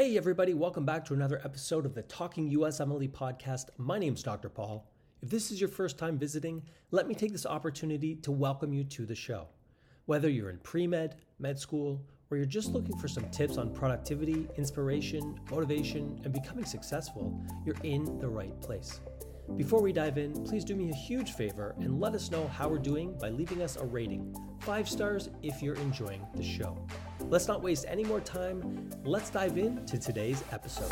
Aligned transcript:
Hey, 0.00 0.16
everybody, 0.16 0.54
welcome 0.54 0.86
back 0.86 1.04
to 1.04 1.12
another 1.12 1.42
episode 1.44 1.84
of 1.84 1.94
the 1.94 2.00
Talking 2.04 2.50
USMLE 2.52 3.10
podcast. 3.10 3.66
My 3.76 3.98
name's 3.98 4.22
Dr. 4.22 4.48
Paul. 4.48 4.90
If 5.20 5.28
this 5.28 5.50
is 5.50 5.60
your 5.60 5.68
first 5.68 5.98
time 5.98 6.16
visiting, 6.16 6.62
let 6.90 7.06
me 7.06 7.14
take 7.14 7.32
this 7.32 7.44
opportunity 7.44 8.14
to 8.14 8.32
welcome 8.32 8.72
you 8.72 8.82
to 8.82 9.04
the 9.04 9.14
show. 9.14 9.46
Whether 10.06 10.30
you're 10.30 10.48
in 10.48 10.56
pre 10.62 10.86
med, 10.86 11.16
med 11.38 11.58
school, 11.58 12.00
or 12.30 12.38
you're 12.38 12.46
just 12.46 12.72
looking 12.72 12.96
for 12.96 13.08
some 13.08 13.28
tips 13.28 13.58
on 13.58 13.74
productivity, 13.74 14.48
inspiration, 14.56 15.38
motivation, 15.50 16.18
and 16.24 16.32
becoming 16.32 16.64
successful, 16.64 17.38
you're 17.66 17.76
in 17.82 18.18
the 18.20 18.28
right 18.28 18.58
place. 18.62 19.02
Before 19.56 19.82
we 19.82 19.92
dive 19.92 20.16
in, 20.16 20.32
please 20.44 20.64
do 20.64 20.74
me 20.74 20.90
a 20.90 20.94
huge 20.94 21.32
favor 21.32 21.74
and 21.78 22.00
let 22.00 22.14
us 22.14 22.30
know 22.30 22.46
how 22.48 22.68
we're 22.68 22.78
doing 22.78 23.16
by 23.20 23.28
leaving 23.28 23.62
us 23.62 23.76
a 23.76 23.84
rating. 23.84 24.34
Five 24.60 24.88
stars 24.88 25.28
if 25.42 25.62
you're 25.62 25.74
enjoying 25.76 26.26
the 26.34 26.42
show. 26.42 26.76
Let's 27.20 27.46
not 27.46 27.62
waste 27.62 27.84
any 27.88 28.04
more 28.04 28.20
time. 28.20 28.90
Let's 29.04 29.30
dive 29.30 29.58
into 29.58 29.98
today's 29.98 30.42
episode. 30.52 30.90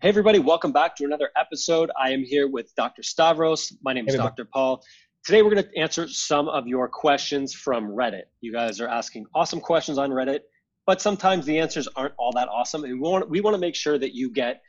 Hey, 0.00 0.08
everybody, 0.08 0.40
welcome 0.40 0.72
back 0.72 0.96
to 0.96 1.04
another 1.04 1.30
episode. 1.36 1.92
I 1.96 2.10
am 2.10 2.24
here 2.24 2.48
with 2.48 2.74
Dr. 2.74 3.04
Stavros. 3.04 3.72
My 3.82 3.92
name 3.92 4.08
is 4.08 4.14
hey, 4.14 4.18
Dr. 4.18 4.44
Paul. 4.44 4.82
Today, 5.24 5.42
we're 5.42 5.54
going 5.54 5.62
to 5.62 5.78
answer 5.78 6.08
some 6.08 6.48
of 6.48 6.66
your 6.66 6.88
questions 6.88 7.54
from 7.54 7.86
Reddit. 7.86 8.22
You 8.40 8.52
guys 8.52 8.80
are 8.80 8.88
asking 8.88 9.26
awesome 9.36 9.60
questions 9.60 9.96
on 9.96 10.10
Reddit, 10.10 10.40
but 10.84 11.00
sometimes 11.00 11.46
the 11.46 11.60
answers 11.60 11.86
aren't 11.94 12.14
all 12.18 12.32
that 12.32 12.48
awesome. 12.48 12.82
And 12.82 12.94
we 12.94 12.98
want, 12.98 13.30
we 13.30 13.40
want 13.40 13.54
to 13.54 13.60
make 13.60 13.76
sure 13.76 13.96
that 13.96 14.16
you 14.16 14.32
get 14.32 14.62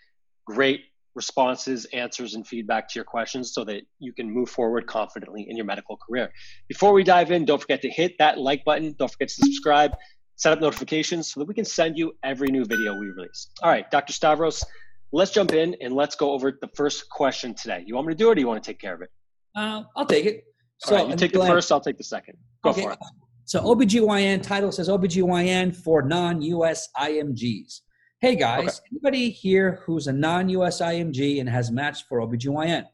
great 0.45 0.81
responses, 1.16 1.85
answers, 1.85 2.35
and 2.35 2.45
feedback 2.45 2.88
to 2.89 2.99
your 2.99 3.03
questions 3.03 3.52
so 3.52 3.63
that 3.63 3.81
you 3.98 4.13
can 4.13 4.29
move 4.29 4.48
forward 4.48 4.85
confidently 4.85 5.43
in 5.49 5.57
your 5.57 5.66
medical 5.66 5.98
career. 5.98 6.31
Before 6.67 6.93
we 6.93 7.04
dive 7.04 7.31
in, 7.31 7.45
don't 7.45 7.59
forget 7.59 7.81
to 7.81 7.90
hit 7.90 8.13
that 8.20 8.38
like 8.38 8.63
button. 8.63 8.93
Don't 8.99 9.10
forget 9.10 9.29
to 9.29 9.34
subscribe, 9.34 9.95
set 10.35 10.54
up 10.54 10.62
notifications 10.62 11.34
so 11.34 11.40
that 11.40 11.48
we 11.48 11.55
can 11.55 11.65
send 11.65 11.98
you 11.98 12.13
every 12.21 12.49
new 12.49 12.63
video 12.63 12.93
we 12.95 13.07
release. 13.07 13.49
All 13.63 13.71
right, 13.71 13.90
Dr. 13.90 14.13
Stavros, 14.13 14.63
let's 15.12 15.32
jump 15.32 15.51
in 15.51 15.76
and 15.82 15.95
let's 15.95 16.15
go 16.15 16.29
over 16.29 16.51
the 16.51 16.70
first 16.76 17.10
question 17.10 17.55
today. 17.55 17.84
You 17.88 17.95
want 17.95 18.05
me 18.05 18.13
to 18.13 18.17
do 18.20 18.27
it 18.27 18.34
or 18.34 18.35
do 18.35 18.41
you 18.41 18.48
want 18.48 18.63
to 18.63 18.70
take 18.70 18.79
care 18.79 18.93
of 18.93 19.01
it? 19.01 19.10
Uh, 19.55 19.84
I'll 19.96 20.05
take 20.05 20.26
it. 20.26 20.43
So 20.79 20.96
right, 20.96 21.07
you 21.07 21.15
take 21.15 21.32
the 21.32 21.46
first, 21.46 21.71
I'll 21.71 21.79
take 21.79 21.98
the 21.98 22.04
second. 22.04 22.37
Go 22.63 22.71
okay. 22.71 22.84
for 22.84 22.91
it. 22.93 22.99
So 23.46 23.62
OBGYN 23.62 24.41
title 24.41 24.71
says 24.71 24.90
OBGYN 24.90 25.76
for 25.76 26.01
non-US 26.01 26.90
IMGs. 26.98 27.82
Hey 28.20 28.35
guys, 28.35 28.79
okay. 28.79 28.87
anybody 28.91 29.29
here 29.29 29.82
who's 29.85 30.07
a 30.07 30.13
non-US 30.13 30.82
IMG 30.82 31.40
and 31.40 31.49
has 31.49 31.71
matched 31.71 32.05
for 32.07 32.20
OBGYN? 32.20 32.85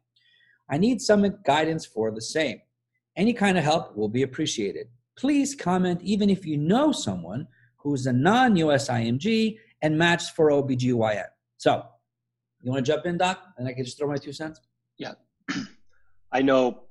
I 0.69 0.77
need 0.77 1.01
some 1.01 1.25
guidance 1.45 1.85
for 1.85 2.11
the 2.11 2.21
same. 2.21 2.59
Any 3.15 3.33
kind 3.33 3.57
of 3.57 3.63
help 3.63 3.95
will 3.95 4.09
be 4.09 4.23
appreciated. 4.23 4.87
Please 5.17 5.55
comment 5.55 6.01
even 6.01 6.29
if 6.29 6.45
you 6.45 6.57
know 6.57 6.91
someone 6.91 7.47
who's 7.77 8.05
a 8.07 8.13
non-US 8.13 8.89
IMG 8.89 9.57
and 9.81 9.97
matched 9.97 10.35
for 10.35 10.49
OBGYN. 10.49 11.25
So 11.57 11.83
you 12.61 12.71
want 12.71 12.85
to 12.85 12.91
jump 12.91 13.05
in, 13.05 13.17
Doc? 13.17 13.39
And 13.57 13.67
I 13.67 13.73
can 13.73 13.85
just 13.85 13.97
throw 13.97 14.07
my 14.07 14.17
two 14.17 14.33
cents? 14.33 14.59
Yeah. 14.97 15.13
I 16.31 16.41
know 16.41 16.83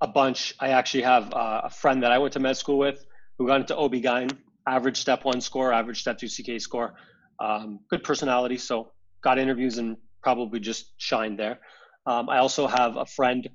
a 0.00 0.06
bunch. 0.06 0.54
I 0.60 0.70
actually 0.70 1.02
have 1.02 1.32
uh, 1.32 1.62
a 1.64 1.70
friend 1.70 2.02
that 2.02 2.12
I 2.12 2.18
went 2.18 2.32
to 2.34 2.40
med 2.40 2.56
school 2.56 2.78
with 2.78 3.04
who 3.38 3.46
got 3.46 3.60
into 3.60 3.76
OB-GYN, 3.76 4.36
average 4.66 4.98
step 4.98 5.24
one 5.24 5.40
score, 5.40 5.72
average 5.72 6.00
step 6.00 6.18
two 6.18 6.28
CK 6.28 6.60
score, 6.60 6.94
um, 7.40 7.80
good 7.90 8.02
personality. 8.02 8.58
So 8.58 8.92
got 9.22 9.38
interviews 9.38 9.78
and 9.78 9.96
probably 10.22 10.60
just 10.60 10.92
shined 10.96 11.38
there. 11.38 11.58
Um, 12.06 12.28
I 12.28 12.38
also 12.38 12.66
have 12.66 12.96
a 12.96 13.06
friend 13.06 13.48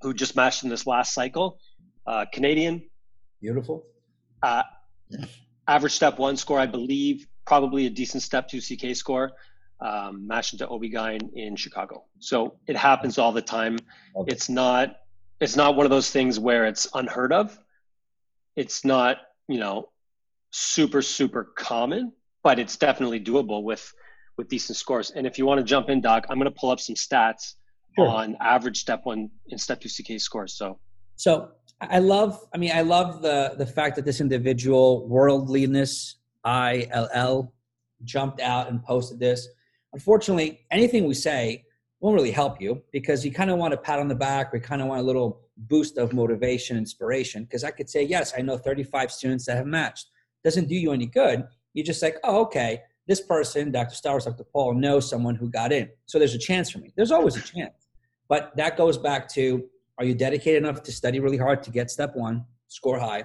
who 0.00 0.14
just 0.14 0.36
matched 0.36 0.62
in 0.64 0.70
this 0.70 0.86
last 0.86 1.14
cycle, 1.14 1.58
uh, 2.06 2.24
Canadian. 2.32 2.82
Beautiful. 3.40 3.84
Uh, 4.42 4.62
average 5.66 5.92
step 5.92 6.18
one 6.18 6.36
score, 6.36 6.58
I 6.58 6.66
believe, 6.66 7.26
probably 7.46 7.86
a 7.86 7.90
decent 7.90 8.22
step 8.22 8.48
two 8.48 8.60
CK 8.60 8.96
score 8.96 9.32
um, 9.82 10.26
matched 10.26 10.52
into 10.52 10.68
OB-GYN 10.68 11.30
in 11.34 11.56
Chicago. 11.56 12.04
So 12.18 12.56
it 12.66 12.76
happens 12.76 13.18
all 13.18 13.32
the 13.32 13.42
time. 13.42 13.78
Okay. 14.16 14.32
It's 14.32 14.48
not 14.48 14.96
it's 15.40 15.56
not 15.56 15.74
one 15.74 15.84
of 15.84 15.90
those 15.90 16.10
things 16.10 16.38
where 16.38 16.66
it's 16.66 16.86
unheard 16.94 17.32
of. 17.32 17.58
It's 18.54 18.84
not, 18.84 19.16
you 19.48 19.58
know, 19.58 19.90
super, 20.52 21.02
super 21.02 21.52
common, 21.56 22.12
but 22.44 22.60
it's 22.60 22.76
definitely 22.76 23.18
doable 23.20 23.64
with 23.64 23.92
with 24.38 24.48
decent 24.48 24.76
scores. 24.76 25.10
And 25.10 25.26
if 25.26 25.36
you 25.38 25.44
want 25.44 25.58
to 25.58 25.64
jump 25.64 25.90
in, 25.90 26.00
Doc, 26.00 26.26
I'm 26.30 26.38
going 26.38 26.50
to 26.50 26.58
pull 26.58 26.70
up 26.70 26.80
some 26.80 26.94
stats 26.94 27.54
sure. 27.98 28.08
on 28.08 28.36
average 28.40 28.78
step 28.78 29.00
one 29.02 29.30
and 29.50 29.60
step 29.60 29.80
two 29.80 29.88
CK 29.88 30.20
scores. 30.20 30.54
So, 30.54 30.78
so 31.16 31.50
I 31.80 31.98
love. 31.98 32.38
I 32.54 32.58
mean, 32.58 32.70
I 32.72 32.82
love 32.82 33.20
the 33.20 33.54
the 33.58 33.66
fact 33.66 33.96
that 33.96 34.04
this 34.04 34.20
individual 34.20 35.08
worldliness 35.08 36.16
ILL 36.44 37.52
jumped 38.04 38.40
out 38.40 38.70
and 38.70 38.82
posted 38.84 39.18
this 39.18 39.48
unfortunately, 39.92 40.60
anything 40.70 41.06
we 41.06 41.14
say 41.14 41.64
won't 42.00 42.16
really 42.16 42.30
help 42.30 42.60
you 42.60 42.82
because 42.92 43.24
you 43.24 43.32
kind 43.32 43.50
of 43.50 43.58
want 43.58 43.72
a 43.72 43.76
pat 43.76 44.00
on 44.00 44.08
the 44.08 44.14
back 44.14 44.52
or 44.52 44.56
you 44.56 44.62
kind 44.62 44.82
of 44.82 44.88
want 44.88 45.00
a 45.00 45.04
little 45.04 45.42
boost 45.56 45.98
of 45.98 46.12
motivation, 46.12 46.76
inspiration. 46.76 47.44
Because 47.44 47.62
I 47.62 47.70
could 47.70 47.88
say, 47.88 48.02
yes, 48.02 48.32
I 48.36 48.42
know 48.42 48.58
35 48.58 49.12
students 49.12 49.46
that 49.46 49.56
have 49.56 49.66
matched. 49.66 50.08
Doesn't 50.42 50.68
do 50.68 50.74
you 50.74 50.92
any 50.92 51.06
good. 51.06 51.44
You're 51.74 51.86
just 51.86 52.02
like, 52.02 52.16
oh, 52.24 52.40
okay, 52.42 52.80
this 53.06 53.20
person, 53.20 53.70
Dr. 53.70 53.94
Stavros, 53.94 54.24
Dr. 54.24 54.44
Paul, 54.44 54.74
knows 54.74 55.08
someone 55.08 55.36
who 55.36 55.48
got 55.48 55.72
in. 55.72 55.88
So 56.06 56.18
there's 56.18 56.34
a 56.34 56.38
chance 56.38 56.70
for 56.70 56.78
me. 56.78 56.92
There's 56.96 57.12
always 57.12 57.36
a 57.36 57.42
chance. 57.42 57.86
But 58.28 58.52
that 58.56 58.76
goes 58.76 58.98
back 58.98 59.28
to 59.34 59.64
are 59.98 60.04
you 60.04 60.14
dedicated 60.14 60.62
enough 60.62 60.82
to 60.84 60.92
study 60.92 61.20
really 61.20 61.36
hard 61.36 61.62
to 61.64 61.70
get 61.70 61.90
step 61.90 62.16
one, 62.16 62.44
score 62.68 62.98
high, 62.98 63.24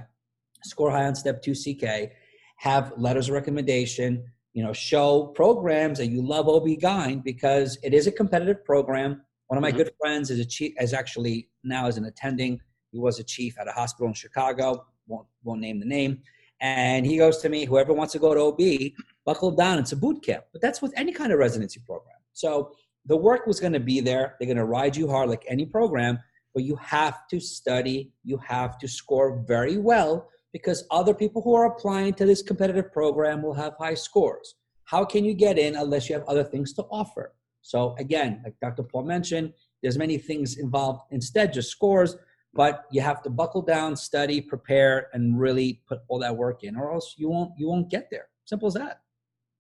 score 0.63 0.91
high 0.91 1.05
on 1.05 1.15
step 1.15 1.41
two 1.41 1.53
CK, 1.53 2.11
have 2.57 2.93
letters 2.97 3.29
of 3.29 3.33
recommendation, 3.35 4.25
you 4.57 4.63
know, 4.63 4.73
show 4.73 5.27
programs 5.35 5.99
that 5.99 6.07
you 6.07 6.19
love 6.19 6.49
OB-GYN 6.49 7.23
because 7.23 7.77
it 7.83 7.93
is 7.93 8.07
a 8.07 8.11
competitive 8.11 8.65
program. 8.65 9.21
One 9.49 9.57
of 9.59 9.61
my 9.61 9.69
mm-hmm. 9.69 9.77
good 9.77 9.91
friends 10.01 10.31
is 10.31 10.39
a 10.39 10.45
chief, 10.45 10.73
is 10.81 10.95
actually 10.95 11.47
now 11.63 11.85
is 11.85 11.97
an 11.97 12.05
attending. 12.05 12.59
He 12.91 12.97
was 12.97 13.19
a 13.19 13.23
chief 13.23 13.55
at 13.59 13.67
a 13.67 13.71
hospital 13.71 14.07
in 14.07 14.15
Chicago. 14.15 14.87
Won't, 15.05 15.27
won't 15.43 15.61
name 15.61 15.79
the 15.79 15.85
name. 15.85 16.23
And 16.59 17.05
he 17.05 17.17
goes 17.17 17.37
to 17.43 17.49
me, 17.49 17.65
whoever 17.65 17.93
wants 17.93 18.13
to 18.13 18.19
go 18.19 18.33
to 18.33 18.41
OB, 18.45 18.93
buckle 19.27 19.51
down. 19.51 19.77
It's 19.77 19.91
a 19.91 19.95
boot 19.95 20.23
camp. 20.23 20.45
But 20.51 20.63
that's 20.63 20.81
with 20.81 20.91
any 20.97 21.13
kind 21.13 21.31
of 21.31 21.37
residency 21.37 21.79
program. 21.85 22.17
So 22.33 22.71
the 23.05 23.15
work 23.15 23.45
was 23.45 23.59
going 23.59 23.73
to 23.73 23.79
be 23.79 23.99
there. 23.99 24.37
They're 24.39 24.47
going 24.47 24.57
to 24.57 24.65
ride 24.65 24.95
you 24.95 25.07
hard 25.07 25.29
like 25.29 25.45
any 25.47 25.67
program, 25.67 26.17
but 26.55 26.63
you 26.63 26.77
have 26.77 27.27
to 27.27 27.39
study. 27.39 28.11
You 28.23 28.39
have 28.39 28.79
to 28.79 28.87
score 28.87 29.43
very 29.47 29.77
well 29.77 30.27
because 30.53 30.85
other 30.91 31.13
people 31.13 31.41
who 31.41 31.55
are 31.55 31.65
applying 31.65 32.13
to 32.15 32.25
this 32.25 32.41
competitive 32.41 32.91
program 32.91 33.41
will 33.41 33.53
have 33.53 33.73
high 33.77 33.93
scores. 33.93 34.55
How 34.85 35.03
can 35.03 35.25
you 35.25 35.33
get 35.33 35.57
in 35.57 35.75
unless 35.75 36.09
you 36.09 36.15
have 36.15 36.27
other 36.27 36.43
things 36.43 36.73
to 36.73 36.83
offer? 36.83 37.33
So 37.61 37.95
again, 37.99 38.41
like 38.43 38.55
Dr. 38.61 38.83
Paul 38.83 39.03
mentioned, 39.03 39.53
there's 39.81 39.97
many 39.97 40.17
things 40.17 40.57
involved 40.57 41.01
instead 41.11 41.53
just 41.53 41.69
scores, 41.69 42.15
but 42.53 42.85
you 42.91 43.01
have 43.01 43.21
to 43.23 43.29
buckle 43.29 43.61
down, 43.61 43.95
study, 43.95 44.41
prepare, 44.41 45.09
and 45.13 45.39
really 45.39 45.81
put 45.87 45.99
all 46.07 46.19
that 46.19 46.35
work 46.35 46.63
in, 46.63 46.75
or 46.75 46.93
else 46.93 47.15
you 47.17 47.29
won't 47.29 47.51
you 47.57 47.67
won't 47.67 47.89
get 47.89 48.09
there. 48.09 48.29
Simple 48.45 48.67
as 48.67 48.73
that. 48.75 49.01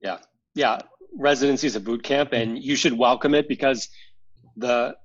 Yeah, 0.01 0.17
yeah. 0.55 0.79
Residency 1.13 1.67
is 1.67 1.75
a 1.75 1.79
boot 1.79 2.03
camp, 2.03 2.31
and 2.31 2.57
you 2.57 2.75
should 2.75 2.93
welcome 2.93 3.35
it 3.35 3.47
because 3.47 3.89
the 4.55 4.95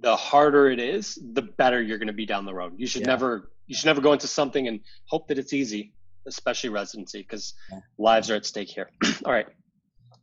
the 0.00 0.16
harder 0.16 0.68
it 0.68 0.80
is, 0.80 1.18
the 1.32 1.42
better 1.42 1.80
you're 1.80 1.98
going 1.98 2.08
to 2.08 2.12
be 2.12 2.26
down 2.26 2.44
the 2.44 2.54
road. 2.54 2.74
You 2.76 2.86
should 2.86 3.02
yeah. 3.02 3.08
never 3.08 3.51
you 3.66 3.74
should 3.74 3.86
never 3.86 4.00
go 4.00 4.12
into 4.12 4.26
something 4.26 4.68
and 4.68 4.80
hope 5.06 5.28
that 5.28 5.38
it's 5.38 5.52
easy, 5.52 5.92
especially 6.26 6.70
residency, 6.70 7.18
because 7.18 7.54
yeah. 7.70 7.78
lives 7.98 8.30
are 8.30 8.36
at 8.36 8.46
stake 8.46 8.68
here. 8.68 8.90
All 9.24 9.32
right. 9.32 9.46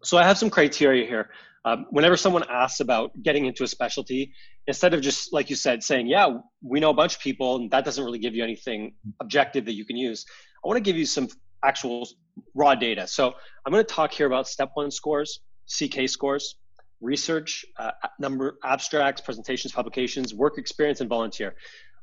So 0.03 0.17
I 0.17 0.23
have 0.23 0.37
some 0.37 0.49
criteria 0.49 1.05
here. 1.07 1.29
Um, 1.65 1.87
whenever 1.89 2.15
someone 2.15 2.43
asks 2.49 2.79
about 2.79 3.11
getting 3.21 3.45
into 3.45 3.63
a 3.63 3.67
specialty, 3.67 4.33
instead 4.65 4.93
of 4.93 5.01
just 5.01 5.33
like 5.33 5.49
you 5.49 5.57
said 5.57 5.83
saying, 5.83 6.07
"Yeah, 6.07 6.37
we 6.61 6.79
know 6.79 6.89
a 6.89 6.93
bunch 6.93 7.15
of 7.15 7.21
people," 7.21 7.57
and 7.57 7.71
that 7.71 7.83
doesn't 7.83 8.03
really 8.03 8.19
give 8.19 8.33
you 8.33 8.43
anything 8.43 8.93
objective 9.19 9.65
that 9.65 9.73
you 9.73 9.85
can 9.85 9.97
use. 9.97 10.25
I 10.63 10.67
want 10.67 10.77
to 10.77 10.81
give 10.81 10.97
you 10.97 11.05
some 11.05 11.27
actual 11.63 12.07
raw 12.55 12.75
data. 12.75 13.07
So 13.07 13.33
I'm 13.65 13.73
going 13.73 13.83
to 13.83 13.93
talk 13.93 14.13
here 14.13 14.25
about 14.25 14.47
step 14.47 14.71
one 14.75 14.91
scores, 14.91 15.41
CK 15.67 16.07
scores, 16.07 16.55
research, 17.01 17.65
uh, 17.77 17.91
number 18.19 18.57
abstracts, 18.63 19.21
presentations, 19.21 19.73
publications, 19.73 20.33
work 20.33 20.57
experience, 20.57 21.01
and 21.01 21.09
volunteer. 21.09 21.55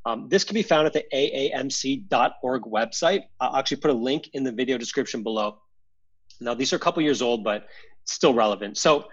Um, 0.07 0.29
this 0.29 0.45
can 0.45 0.55
be 0.55 0.63
found 0.63 0.87
at 0.87 0.93
the 0.93 1.05
aamc.org 1.13 2.63
website. 2.63 3.23
I'll 3.41 3.57
actually 3.57 3.79
put 3.79 3.91
a 3.91 3.95
link 3.95 4.31
in 4.35 4.45
the 4.45 4.53
video 4.53 4.79
description 4.79 5.25
below. 5.25 5.59
Now, 6.41 6.55
these 6.55 6.73
are 6.73 6.77
a 6.77 6.79
couple 6.79 7.03
years 7.03 7.21
old, 7.23 7.43
but 7.43 7.67
still 8.05 8.33
relevant. 8.33 8.79
So, 8.79 9.09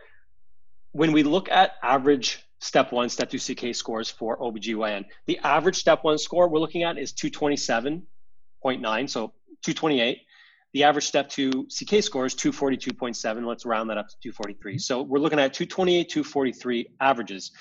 when 0.92 1.12
we 1.12 1.24
look 1.24 1.50
at 1.50 1.72
average 1.82 2.46
step 2.60 2.92
one, 2.92 3.10
step 3.10 3.32
two 3.32 3.40
CK 3.40 3.74
scores 3.76 4.12
for 4.12 4.38
OBGYN, 4.38 5.06
the 5.26 5.40
average 5.40 5.78
step 5.78 6.04
one 6.04 6.20
score 6.20 6.48
we're 6.48 6.60
looking 6.60 6.84
at 6.84 7.00
is 7.00 7.12
227.9, 7.14 9.10
so 9.10 9.34
228. 9.64 10.20
The 10.74 10.84
average 10.84 11.06
step 11.06 11.28
two 11.28 11.68
CK 11.76 12.04
score 12.04 12.28
is 12.28 12.36
242.7. 12.36 13.48
Let's 13.48 13.66
round 13.66 13.90
that 13.90 13.98
up 13.98 14.10
to 14.10 14.16
243. 14.22 14.78
So 14.78 15.02
we're 15.02 15.18
looking 15.18 15.40
at 15.40 15.56
228, 15.56 16.08
243 16.08 16.90
averages. 17.02 17.52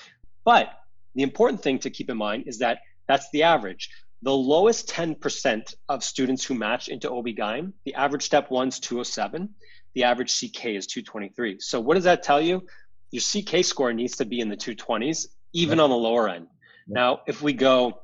But 0.45 0.69
The 1.15 1.23
important 1.23 1.61
thing 1.61 1.79
to 1.79 1.89
keep 1.89 2.09
in 2.09 2.17
mind 2.17 2.45
is 2.47 2.57
that 2.59 2.79
that's 3.07 3.29
the 3.31 3.43
average. 3.43 3.89
The 4.21 4.33
lowest 4.33 4.89
10% 4.89 5.75
of 5.89 6.03
students 6.03 6.45
who 6.45 6.55
match 6.55 6.87
into 6.87 7.11
OB-GYN, 7.11 7.73
the 7.83 7.95
average 7.95 8.23
step 8.23 8.49
one 8.49 8.69
is 8.69 8.79
207. 8.79 9.49
The 9.95 10.05
average 10.05 10.31
CK 10.31 10.67
is 10.67 10.87
223. 10.87 11.59
So 11.59 11.79
what 11.79 11.95
does 11.95 12.05
that 12.05 12.23
tell 12.23 12.41
you? 12.41 12.65
Your 13.11 13.21
CK 13.21 13.65
score 13.65 13.93
needs 13.93 14.17
to 14.17 14.25
be 14.25 14.39
in 14.39 14.49
the 14.49 14.57
220s, 14.57 15.27
even 15.51 15.79
on 15.79 15.89
the 15.89 15.95
lower 15.95 16.29
end. 16.29 16.47
Now, 16.87 17.21
if 17.27 17.41
we 17.41 17.53
go 17.53 17.99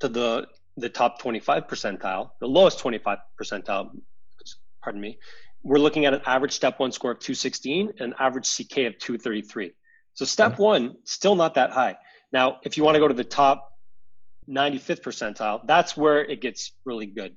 to 0.00 0.08
the 0.08 0.46
the 0.76 0.88
top 0.88 1.20
25 1.20 1.68
percentile, 1.68 2.30
the 2.40 2.48
lowest 2.48 2.80
25 2.80 3.18
percentile, 3.40 3.90
pardon 4.82 5.00
me, 5.00 5.18
we're 5.62 5.78
looking 5.78 6.04
at 6.04 6.14
an 6.14 6.20
average 6.26 6.52
step 6.52 6.80
one 6.80 6.90
score 6.90 7.12
of 7.12 7.20
216 7.20 7.90
and 7.90 8.00
an 8.00 8.14
average 8.18 8.48
CK 8.48 8.78
of 8.78 8.98
233. 8.98 9.72
So 10.14 10.24
step 10.24 10.58
one, 10.58 10.96
still 11.04 11.36
not 11.36 11.54
that 11.54 11.70
high. 11.70 11.96
Now, 12.32 12.58
if 12.64 12.76
you 12.76 12.84
want 12.84 12.96
to 12.96 12.98
go 12.98 13.08
to 13.08 13.14
the 13.14 13.24
top 13.24 13.72
95th 14.48 15.02
percentile, 15.02 15.66
that's 15.66 15.96
where 15.96 16.24
it 16.24 16.40
gets 16.40 16.72
really 16.84 17.06
good. 17.06 17.36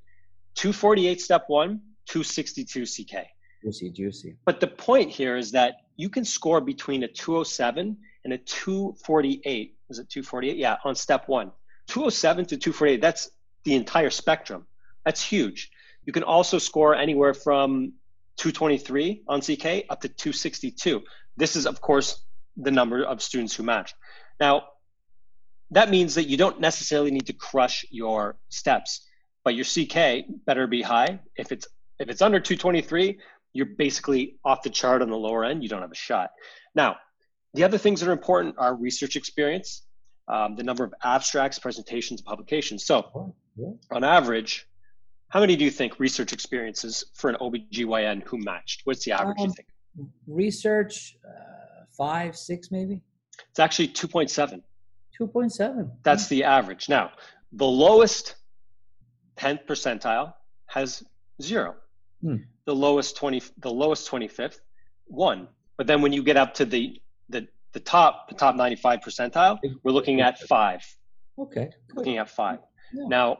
248 0.55 1.21
step 1.21 1.45
one, 1.47 1.81
262 2.07 2.85
CK. 2.85 3.27
Juicy, 3.63 3.89
juicy. 3.91 4.35
But 4.45 4.59
the 4.59 4.67
point 4.67 5.11
here 5.11 5.37
is 5.37 5.51
that 5.51 5.77
you 5.95 6.09
can 6.09 6.25
score 6.25 6.61
between 6.61 7.03
a 7.03 7.07
207 7.07 7.97
and 8.23 8.33
a 8.33 8.37
248. 8.37 9.75
Is 9.89 9.99
it 9.99 10.09
248? 10.09 10.57
Yeah, 10.57 10.77
on 10.83 10.95
step 10.95 11.27
one. 11.27 11.51
207 11.87 12.45
to 12.45 12.57
248, 12.57 13.01
that's 13.01 13.29
the 13.63 13.75
entire 13.75 14.09
spectrum. 14.09 14.67
That's 15.05 15.21
huge. 15.21 15.71
You 16.05 16.13
can 16.13 16.23
also 16.23 16.57
score 16.57 16.95
anywhere 16.95 17.33
from 17.33 17.93
223 18.37 19.23
on 19.27 19.41
CK 19.41 19.85
up 19.89 20.01
to 20.01 20.09
262. 20.09 21.03
This 21.35 21.55
is, 21.55 21.65
of 21.65 21.81
course, 21.81 22.23
the 22.55 22.71
number 22.71 23.03
of 23.03 23.21
students 23.21 23.55
who 23.55 23.63
match. 23.63 23.93
Now, 24.39 24.63
that 25.71 25.89
means 25.89 26.15
that 26.15 26.25
you 26.25 26.37
don't 26.37 26.59
necessarily 26.59 27.11
need 27.11 27.27
to 27.27 27.33
crush 27.33 27.85
your 27.89 28.37
steps, 28.49 29.05
but 29.43 29.55
your 29.55 29.65
CK 29.65 30.25
better 30.45 30.67
be 30.67 30.81
high. 30.81 31.19
If 31.35 31.51
it's 31.51 31.67
if 31.99 32.09
it's 32.09 32.21
under 32.21 32.39
223, 32.39 33.19
you're 33.53 33.65
basically 33.65 34.37
off 34.45 34.61
the 34.61 34.69
chart 34.69 35.01
on 35.01 35.09
the 35.09 35.17
lower 35.17 35.43
end. 35.43 35.63
You 35.63 35.69
don't 35.69 35.81
have 35.81 35.91
a 35.91 35.95
shot. 35.95 36.31
Now, 36.75 36.97
the 37.53 37.63
other 37.63 37.77
things 37.77 37.99
that 37.99 38.09
are 38.09 38.13
important 38.13 38.55
are 38.59 38.75
research 38.75 39.15
experience, 39.15 39.83
um, 40.27 40.55
the 40.55 40.63
number 40.63 40.83
of 40.83 40.93
abstracts, 41.03 41.57
presentations, 41.57 42.21
publications. 42.21 42.85
So, 42.85 43.33
on 43.91 44.03
average, 44.03 44.67
how 45.29 45.39
many 45.39 45.55
do 45.55 45.65
you 45.65 45.71
think 45.71 45.99
research 45.99 46.33
experiences 46.33 47.05
for 47.13 47.29
an 47.29 47.37
OBGYN 47.41 48.23
who 48.23 48.37
matched? 48.37 48.81
What's 48.85 49.03
the 49.03 49.13
average, 49.13 49.39
um, 49.39 49.47
you 49.47 49.53
think? 49.53 49.67
Research, 50.27 51.17
uh, 51.27 51.85
five, 51.97 52.37
six, 52.37 52.69
maybe? 52.71 53.01
It's 53.49 53.59
actually 53.59 53.89
2.7. 53.89 54.61
2.7. 55.19 55.89
That's 56.03 56.27
the 56.27 56.43
average. 56.43 56.89
Now, 56.89 57.11
the 57.51 57.65
lowest 57.65 58.35
10th 59.37 59.65
percentile 59.65 60.33
has 60.67 61.03
zero. 61.41 61.75
Hmm. 62.21 62.37
The 62.65 62.75
lowest 62.75 63.15
20, 63.17 63.41
the 63.59 63.71
lowest 63.71 64.09
25th, 64.09 64.59
one. 65.05 65.47
But 65.77 65.87
then 65.87 66.01
when 66.01 66.11
you 66.11 66.23
get 66.23 66.37
up 66.37 66.53
to 66.55 66.65
the 66.65 66.99
the 67.29 67.47
the 67.73 67.79
top 67.79 68.29
the 68.29 68.35
top 68.35 68.55
95 68.55 68.99
percentile, 68.99 69.59
we're 69.83 69.91
looking 69.91 70.21
at 70.21 70.39
five. 70.39 70.81
Okay. 71.37 71.69
Looking 71.93 72.17
at 72.17 72.29
five. 72.29 72.59
Yeah. 72.93 73.07
Now, 73.07 73.37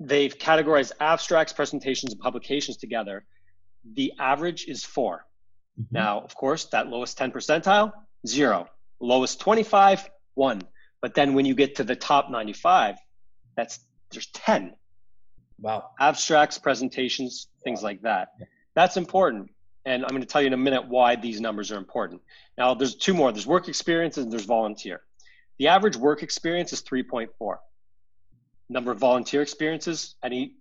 they've 0.00 0.36
categorized 0.36 0.92
abstracts, 1.00 1.52
presentations, 1.52 2.12
and 2.12 2.20
publications 2.20 2.78
together. 2.78 3.24
The 3.94 4.12
average 4.18 4.66
is 4.66 4.84
4 4.84 5.24
mm-hmm. 5.80 5.82
Now, 5.90 6.20
of 6.20 6.34
course, 6.34 6.64
that 6.66 6.88
lowest 6.88 7.18
10 7.18 7.30
percentile, 7.30 7.92
zero. 8.26 8.68
Lowest 9.00 9.40
25, 9.40 10.08
one. 10.38 10.62
But 11.02 11.14
then 11.14 11.34
when 11.34 11.44
you 11.44 11.54
get 11.54 11.76
to 11.76 11.84
the 11.84 11.96
top 11.96 12.30
95, 12.30 12.96
that's 13.56 13.80
there's 14.10 14.28
10. 14.28 14.74
Wow. 15.60 15.90
Abstracts, 16.00 16.58
presentations, 16.58 17.48
things 17.62 17.82
wow. 17.82 17.88
like 17.88 18.02
that. 18.02 18.28
That's 18.74 18.96
important. 18.96 19.50
And 19.84 20.04
I'm 20.04 20.10
going 20.10 20.22
to 20.22 20.26
tell 20.26 20.40
you 20.40 20.46
in 20.46 20.52
a 20.52 20.56
minute 20.56 20.88
why 20.88 21.16
these 21.16 21.40
numbers 21.40 21.70
are 21.72 21.76
important. 21.76 22.22
Now, 22.56 22.74
there's 22.74 22.94
two 22.94 23.14
more 23.14 23.32
there's 23.32 23.46
work 23.46 23.68
experience 23.68 24.16
and 24.16 24.32
there's 24.32 24.44
volunteer. 24.44 25.02
The 25.58 25.68
average 25.68 25.96
work 25.96 26.22
experience 26.22 26.72
is 26.72 26.82
3.4. 26.82 27.56
Number 28.70 28.92
of 28.92 28.98
volunteer 28.98 29.42
experiences, 29.42 30.14
any, 30.22 30.54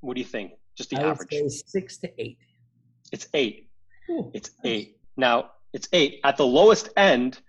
what 0.00 0.14
do 0.14 0.20
you 0.20 0.26
think? 0.26 0.52
Just 0.76 0.90
the 0.90 0.96
I 0.96 1.10
average. 1.10 1.30
six 1.66 1.98
to 1.98 2.10
eight. 2.20 2.38
It's 3.12 3.28
eight. 3.34 3.68
Ooh, 4.10 4.30
it's 4.34 4.50
nice. 4.64 4.72
eight. 4.72 4.96
Now, 5.16 5.50
it's 5.72 5.88
eight. 5.92 6.20
At 6.24 6.36
the 6.36 6.46
lowest 6.46 6.88
end, 6.96 7.40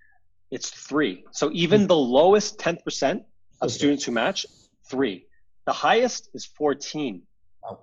it's 0.53 0.69
three. 0.69 1.25
So 1.31 1.49
even 1.51 1.81
hmm. 1.81 1.87
the 1.87 1.95
lowest 1.95 2.59
10% 2.59 2.77
of 2.83 3.23
okay. 3.63 3.73
students 3.73 4.03
who 4.03 4.11
match, 4.11 4.45
three. 4.87 5.25
The 5.65 5.73
highest 5.73 6.29
is 6.35 6.45
14. 6.45 7.23
Wow. 7.63 7.79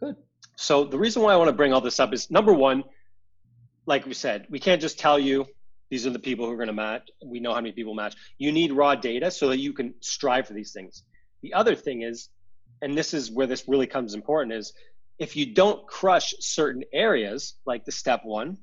Good. 0.00 0.16
So 0.56 0.84
the 0.84 0.98
reason 0.98 1.22
why 1.22 1.32
I 1.32 1.36
want 1.36 1.48
to 1.48 1.52
bring 1.52 1.72
all 1.72 1.80
this 1.80 2.00
up 2.00 2.12
is 2.12 2.30
number 2.30 2.52
one, 2.52 2.82
like 3.86 4.06
we 4.06 4.14
said, 4.14 4.46
we 4.50 4.58
can't 4.58 4.80
just 4.80 4.98
tell 4.98 5.18
you 5.18 5.46
these 5.88 6.04
are 6.04 6.10
the 6.10 6.18
people 6.18 6.46
who 6.46 6.52
are 6.52 6.56
going 6.56 6.66
to 6.66 6.72
match. 6.72 7.08
We 7.24 7.38
know 7.38 7.54
how 7.54 7.60
many 7.60 7.72
people 7.72 7.94
match. 7.94 8.16
You 8.38 8.50
need 8.50 8.72
raw 8.72 8.96
data 8.96 9.30
so 9.30 9.48
that 9.50 9.58
you 9.58 9.72
can 9.72 9.94
strive 10.00 10.48
for 10.48 10.54
these 10.54 10.72
things. 10.72 11.04
The 11.42 11.54
other 11.54 11.76
thing 11.76 12.02
is, 12.02 12.28
and 12.82 12.98
this 12.98 13.14
is 13.14 13.30
where 13.30 13.46
this 13.46 13.68
really 13.68 13.86
comes 13.86 14.14
important, 14.14 14.52
is 14.54 14.72
if 15.20 15.36
you 15.36 15.54
don't 15.54 15.86
crush 15.86 16.34
certain 16.40 16.82
areas, 16.92 17.54
like 17.66 17.84
the 17.84 17.92
step 17.92 18.22
one, 18.24 18.58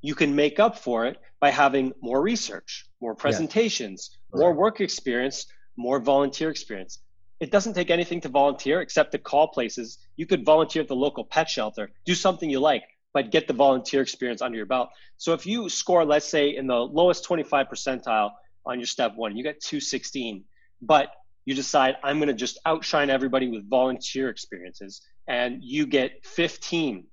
you 0.00 0.14
can 0.14 0.34
make 0.34 0.60
up 0.60 0.78
for 0.78 1.06
it 1.06 1.18
by 1.40 1.50
having 1.50 1.92
more 2.00 2.20
research, 2.20 2.86
more 3.00 3.14
presentations, 3.14 4.10
yeah. 4.12 4.40
more 4.40 4.52
work 4.52 4.80
experience, 4.80 5.46
more 5.76 5.98
volunteer 5.98 6.50
experience. 6.50 7.00
It 7.40 7.50
doesn't 7.50 7.74
take 7.74 7.90
anything 7.90 8.20
to 8.22 8.28
volunteer 8.28 8.80
except 8.80 9.12
to 9.12 9.18
call 9.18 9.48
places. 9.48 9.98
You 10.16 10.26
could 10.26 10.44
volunteer 10.44 10.82
at 10.82 10.88
the 10.88 10.96
local 10.96 11.24
pet 11.24 11.48
shelter, 11.48 11.90
do 12.04 12.14
something 12.14 12.50
you 12.50 12.58
like, 12.58 12.82
but 13.14 13.30
get 13.30 13.46
the 13.46 13.54
volunteer 13.54 14.02
experience 14.02 14.42
under 14.42 14.56
your 14.56 14.66
belt. 14.66 14.90
So 15.16 15.32
if 15.32 15.46
you 15.46 15.68
score, 15.68 16.04
let's 16.04 16.26
say, 16.26 16.56
in 16.56 16.66
the 16.66 16.76
lowest 16.76 17.24
25 17.24 17.66
percentile 17.68 18.32
on 18.66 18.78
your 18.78 18.86
step 18.86 19.14
one, 19.14 19.36
you 19.36 19.42
get 19.42 19.60
216, 19.60 20.44
but 20.82 21.12
you 21.44 21.54
decide 21.54 21.96
I'm 22.02 22.18
going 22.18 22.28
to 22.28 22.34
just 22.34 22.58
outshine 22.66 23.08
everybody 23.08 23.48
with 23.48 23.68
volunteer 23.68 24.28
experiences, 24.28 25.00
and 25.26 25.62
you 25.62 25.86
get 25.86 26.26
15 26.26 27.06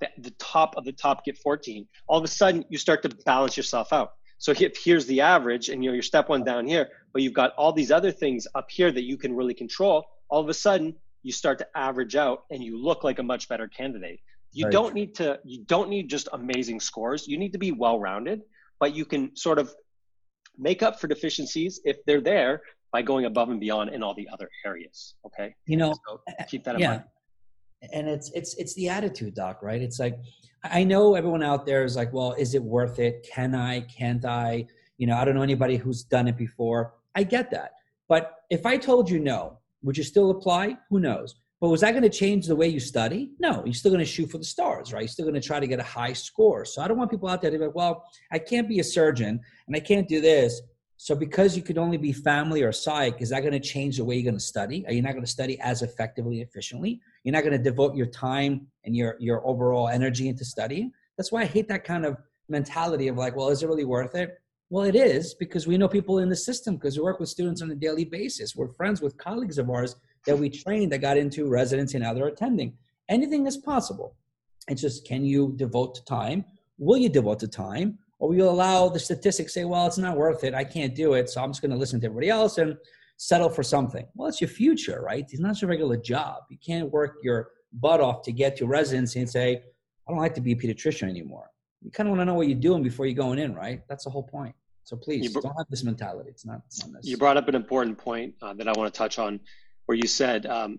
the, 0.00 0.08
the 0.18 0.30
top 0.32 0.76
of 0.76 0.84
the 0.84 0.92
top 0.92 1.24
get 1.24 1.38
14 1.38 1.86
all 2.08 2.18
of 2.18 2.24
a 2.24 2.28
sudden 2.28 2.64
you 2.68 2.78
start 2.78 3.02
to 3.02 3.08
balance 3.24 3.56
yourself 3.56 3.92
out. 3.92 4.12
So 4.38 4.52
if 4.52 4.76
here's 4.76 5.06
the 5.06 5.22
average 5.22 5.68
and 5.68 5.82
you 5.82 5.90
know 5.90 5.94
your 5.94 6.02
step 6.02 6.28
one 6.28 6.44
down 6.44 6.66
here 6.66 6.88
but 7.12 7.22
you've 7.22 7.32
got 7.32 7.52
all 7.56 7.72
these 7.72 7.90
other 7.90 8.12
things 8.12 8.46
up 8.54 8.70
here 8.70 8.92
that 8.92 9.04
you 9.04 9.16
can 9.16 9.34
really 9.34 9.54
control 9.54 10.04
all 10.28 10.40
of 10.40 10.48
a 10.48 10.54
sudden 10.54 10.94
you 11.22 11.32
start 11.32 11.58
to 11.58 11.66
average 11.74 12.16
out 12.16 12.44
and 12.50 12.62
you 12.62 12.80
look 12.80 13.02
like 13.02 13.18
a 13.18 13.22
much 13.22 13.48
better 13.48 13.66
candidate. 13.68 14.20
You 14.52 14.66
right. 14.66 14.72
don't 14.72 14.94
need 14.94 15.14
to 15.16 15.38
you 15.44 15.64
don't 15.64 15.88
need 15.88 16.08
just 16.10 16.28
amazing 16.32 16.80
scores. 16.80 17.26
You 17.26 17.38
need 17.38 17.52
to 17.52 17.58
be 17.58 17.72
well 17.72 17.98
rounded 17.98 18.42
but 18.78 18.94
you 18.94 19.06
can 19.06 19.34
sort 19.34 19.58
of 19.58 19.74
make 20.58 20.82
up 20.82 21.00
for 21.00 21.06
deficiencies 21.06 21.80
if 21.84 22.04
they're 22.04 22.20
there 22.20 22.60
by 22.92 23.02
going 23.02 23.24
above 23.24 23.48
and 23.48 23.58
beyond 23.58 23.90
in 23.90 24.02
all 24.02 24.14
the 24.14 24.28
other 24.32 24.50
areas 24.64 25.14
okay? 25.24 25.54
You 25.66 25.78
know 25.78 25.94
so 26.06 26.20
keep 26.48 26.64
that 26.64 26.74
in 26.74 26.80
yeah. 26.82 26.88
mind 26.90 27.04
and 27.92 28.08
it's 28.08 28.30
it's 28.32 28.54
it's 28.54 28.74
the 28.74 28.88
attitude 28.88 29.34
doc 29.34 29.62
right? 29.62 29.82
It's 29.82 29.98
like 29.98 30.18
i 30.64 30.82
know 30.82 31.14
everyone 31.14 31.42
out 31.42 31.64
there 31.64 31.84
is 31.84 31.94
like 31.96 32.12
well 32.12 32.32
is 32.32 32.54
it 32.54 32.62
worth 32.62 32.98
it? 32.98 33.26
Can 33.30 33.54
i? 33.54 33.80
Can't 33.80 34.24
i? 34.24 34.66
You 34.98 35.06
know 35.06 35.16
i 35.16 35.24
don't 35.24 35.34
know 35.34 35.42
anybody 35.42 35.76
who's 35.76 36.02
done 36.04 36.28
it 36.28 36.36
before. 36.36 36.94
I 37.14 37.22
get 37.22 37.50
that. 37.50 37.72
But 38.08 38.34
if 38.50 38.66
i 38.66 38.76
told 38.76 39.10
you 39.10 39.18
no 39.18 39.58
would 39.82 39.96
you 39.96 40.04
still 40.04 40.30
apply? 40.30 40.76
Who 40.90 41.00
knows? 41.00 41.36
But 41.60 41.68
was 41.68 41.80
that 41.80 41.92
going 41.92 42.02
to 42.02 42.10
change 42.10 42.46
the 42.46 42.56
way 42.56 42.68
you 42.68 42.80
study? 42.80 43.30
No. 43.38 43.62
You're 43.64 43.72
still 43.72 43.90
going 43.90 44.04
to 44.04 44.10
shoot 44.10 44.30
for 44.30 44.38
the 44.38 44.44
stars 44.44 44.92
right? 44.92 45.00
You're 45.00 45.08
still 45.08 45.24
going 45.24 45.40
to 45.40 45.46
try 45.46 45.58
to 45.60 45.66
get 45.66 45.80
a 45.80 45.84
high 45.84 46.12
score. 46.12 46.64
So 46.64 46.82
i 46.82 46.88
don't 46.88 46.98
want 46.98 47.10
people 47.10 47.28
out 47.28 47.40
there 47.40 47.50
to 47.50 47.58
be 47.58 47.64
like 47.66 47.74
well 47.74 48.04
i 48.32 48.38
can't 48.38 48.68
be 48.68 48.80
a 48.80 48.84
surgeon 48.84 49.40
and 49.66 49.76
i 49.76 49.80
can't 49.80 50.08
do 50.08 50.20
this 50.20 50.60
so 50.98 51.14
because 51.14 51.56
you 51.56 51.62
could 51.62 51.78
only 51.78 51.98
be 51.98 52.12
family 52.12 52.62
or 52.62 52.72
psych, 52.72 53.20
is 53.20 53.28
that 53.28 53.40
going 53.40 53.52
to 53.52 53.60
change 53.60 53.98
the 53.98 54.04
way 54.04 54.16
you're 54.16 54.24
going 54.24 54.34
to 54.34 54.40
study? 54.40 54.84
Are 54.86 54.92
you 54.92 55.02
not 55.02 55.12
going 55.12 55.24
to 55.24 55.30
study 55.30 55.60
as 55.60 55.82
effectively, 55.82 56.40
efficiently? 56.40 57.00
You're 57.22 57.34
not 57.34 57.44
going 57.44 57.56
to 57.56 57.62
devote 57.62 57.94
your 57.94 58.06
time 58.06 58.66
and 58.84 58.96
your 58.96 59.16
your 59.20 59.46
overall 59.46 59.88
energy 59.88 60.28
into 60.28 60.44
studying. 60.44 60.92
That's 61.16 61.30
why 61.30 61.42
I 61.42 61.46
hate 61.46 61.68
that 61.68 61.84
kind 61.84 62.06
of 62.06 62.16
mentality 62.48 63.08
of 63.08 63.16
like, 63.16 63.36
well, 63.36 63.48
is 63.50 63.62
it 63.62 63.68
really 63.68 63.84
worth 63.84 64.14
it? 64.14 64.38
Well, 64.70 64.84
it 64.84 64.96
is 64.96 65.34
because 65.34 65.66
we 65.66 65.78
know 65.78 65.88
people 65.88 66.18
in 66.18 66.28
the 66.28 66.36
system 66.36 66.74
because 66.76 66.96
we 66.96 67.04
work 67.04 67.20
with 67.20 67.28
students 67.28 67.62
on 67.62 67.70
a 67.70 67.74
daily 67.74 68.04
basis. 68.04 68.56
We're 68.56 68.72
friends 68.72 69.00
with 69.00 69.16
colleagues 69.16 69.58
of 69.58 69.70
ours 69.70 69.96
that 70.26 70.38
we 70.38 70.50
trained 70.50 70.90
that 70.92 70.98
got 70.98 71.16
into 71.16 71.48
residency 71.48 71.96
and 71.98 72.04
now 72.04 72.14
they're 72.14 72.26
attending. 72.26 72.76
Anything 73.08 73.46
is 73.46 73.56
possible. 73.56 74.16
It's 74.68 74.80
just 74.80 75.06
can 75.06 75.24
you 75.24 75.52
devote 75.56 76.04
time? 76.06 76.44
Will 76.78 76.96
you 76.96 77.08
devote 77.08 77.38
the 77.38 77.48
time? 77.48 77.98
Or 78.18 78.34
you 78.34 78.44
allow 78.44 78.88
the 78.88 78.98
statistics 78.98 79.52
say, 79.54 79.64
well, 79.64 79.86
it's 79.86 79.98
not 79.98 80.16
worth 80.16 80.44
it. 80.44 80.54
I 80.54 80.64
can't 80.64 80.94
do 80.94 81.14
it. 81.14 81.28
So 81.28 81.42
I'm 81.42 81.50
just 81.50 81.60
going 81.60 81.70
to 81.70 81.76
listen 81.76 82.00
to 82.00 82.06
everybody 82.06 82.30
else 82.30 82.58
and 82.58 82.76
settle 83.18 83.50
for 83.50 83.62
something. 83.62 84.06
Well, 84.14 84.28
it's 84.28 84.40
your 84.40 84.48
future, 84.48 85.02
right? 85.02 85.24
It's 85.28 85.40
not 85.40 85.60
your 85.60 85.68
regular 85.70 85.96
job. 85.96 86.44
You 86.50 86.58
can't 86.64 86.90
work 86.90 87.16
your 87.22 87.50
butt 87.72 88.00
off 88.00 88.22
to 88.22 88.32
get 88.32 88.56
to 88.56 88.66
residency 88.66 89.20
and 89.20 89.28
say, 89.28 89.62
I 90.08 90.12
don't 90.12 90.20
like 90.20 90.34
to 90.34 90.40
be 90.40 90.52
a 90.52 90.56
pediatrician 90.56 91.08
anymore. 91.08 91.50
You 91.82 91.90
kind 91.90 92.08
of 92.08 92.12
want 92.12 92.20
to 92.22 92.24
know 92.24 92.34
what 92.34 92.48
you're 92.48 92.58
doing 92.58 92.82
before 92.82 93.06
you're 93.06 93.14
going 93.14 93.38
in, 93.38 93.54
right? 93.54 93.82
That's 93.88 94.04
the 94.04 94.10
whole 94.10 94.22
point. 94.22 94.54
So 94.84 94.96
please 94.96 95.32
br- 95.32 95.40
don't 95.40 95.56
have 95.56 95.66
this 95.68 95.84
mentality. 95.84 96.30
It's 96.30 96.46
not. 96.46 96.62
It's 96.66 96.86
not 96.86 97.04
you 97.04 97.16
brought 97.16 97.36
up 97.36 97.48
an 97.48 97.54
important 97.54 97.98
point 97.98 98.34
uh, 98.40 98.54
that 98.54 98.68
I 98.68 98.72
want 98.72 98.92
to 98.92 98.96
touch 98.96 99.18
on, 99.18 99.40
where 99.86 99.98
you 99.98 100.06
said, 100.06 100.46
um, 100.46 100.78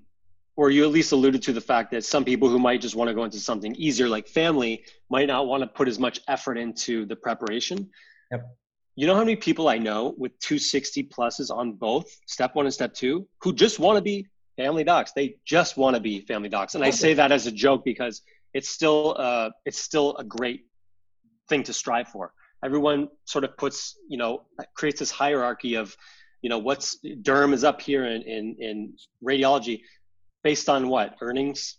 or 0.57 0.71
you 0.71 0.83
at 0.83 0.89
least 0.89 1.11
alluded 1.11 1.43
to 1.43 1.53
the 1.53 1.61
fact 1.61 1.91
that 1.91 2.03
some 2.03 2.25
people 2.25 2.49
who 2.49 2.57
might 2.57 2.81
just 2.81 2.95
want 2.95 3.07
to 3.07 3.13
go 3.13 3.23
into 3.23 3.39
something 3.39 3.75
easier, 3.75 4.09
like 4.09 4.27
family, 4.27 4.83
might 5.09 5.27
not 5.27 5.45
want 5.45 5.61
to 5.61 5.67
put 5.67 5.87
as 5.87 5.99
much 5.99 6.19
effort 6.27 6.57
into 6.57 7.05
the 7.05 7.15
preparation. 7.15 7.87
Yep. 8.31 8.57
You 8.95 9.05
know 9.05 9.13
how 9.13 9.19
many 9.19 9.35
people 9.35 9.69
I 9.69 9.77
know 9.77 10.15
with 10.17 10.37
260 10.39 11.03
pluses 11.03 11.55
on 11.55 11.73
both 11.73 12.09
step 12.25 12.55
one 12.55 12.65
and 12.65 12.73
step 12.73 12.95
two 12.95 13.27
who 13.43 13.53
just 13.53 13.77
want 13.77 13.97
to 13.97 14.01
be 14.01 14.25
family 14.57 14.83
docs. 14.83 15.11
They 15.11 15.35
just 15.45 15.77
want 15.77 15.95
to 15.95 16.01
be 16.01 16.21
family 16.21 16.49
docs, 16.49 16.73
and 16.73 16.83
I 16.83 16.89
say 16.89 17.13
that 17.13 17.31
as 17.31 17.45
a 17.45 17.51
joke 17.51 17.85
because 17.85 18.23
it's 18.55 18.69
still 18.69 19.15
uh, 19.19 19.51
it's 19.65 19.79
still 19.79 20.17
a 20.17 20.23
great 20.23 20.65
thing 21.47 21.61
to 21.63 21.73
strive 21.73 22.07
for. 22.07 22.33
Everyone 22.65 23.09
sort 23.25 23.43
of 23.43 23.55
puts 23.55 23.95
you 24.09 24.17
know 24.17 24.47
creates 24.73 24.97
this 24.97 25.11
hierarchy 25.11 25.75
of 25.75 25.95
you 26.41 26.49
know 26.49 26.57
what's 26.57 26.97
derm 27.21 27.53
is 27.53 27.63
up 27.63 27.79
here 27.79 28.05
in 28.05 28.23
in, 28.23 28.55
in 28.59 28.93
radiology 29.23 29.81
based 30.43 30.69
on 30.69 30.87
what 30.89 31.15
earnings. 31.21 31.75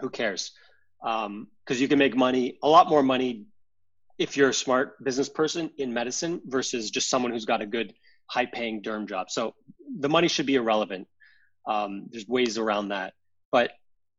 Who 0.00 0.10
cares? 0.10 0.52
Because 1.00 1.26
um, 1.26 1.48
you 1.68 1.88
can 1.88 1.98
make 1.98 2.16
money 2.16 2.58
a 2.62 2.68
lot 2.68 2.88
more 2.88 3.02
money 3.02 3.46
if 4.18 4.36
you're 4.36 4.50
a 4.50 4.54
smart 4.54 5.02
business 5.04 5.28
person 5.28 5.70
in 5.78 5.92
medicine 5.92 6.40
versus 6.46 6.90
just 6.90 7.10
someone 7.10 7.32
who's 7.32 7.44
got 7.44 7.60
a 7.62 7.66
good 7.66 7.92
high 8.26 8.46
paying 8.46 8.82
derm 8.82 9.08
job. 9.08 9.30
So 9.30 9.54
the 9.98 10.08
money 10.08 10.28
should 10.28 10.46
be 10.46 10.54
irrelevant. 10.54 11.06
Um, 11.66 12.06
there's 12.10 12.26
ways 12.28 12.58
around 12.58 12.88
that. 12.88 13.14
But 13.52 13.72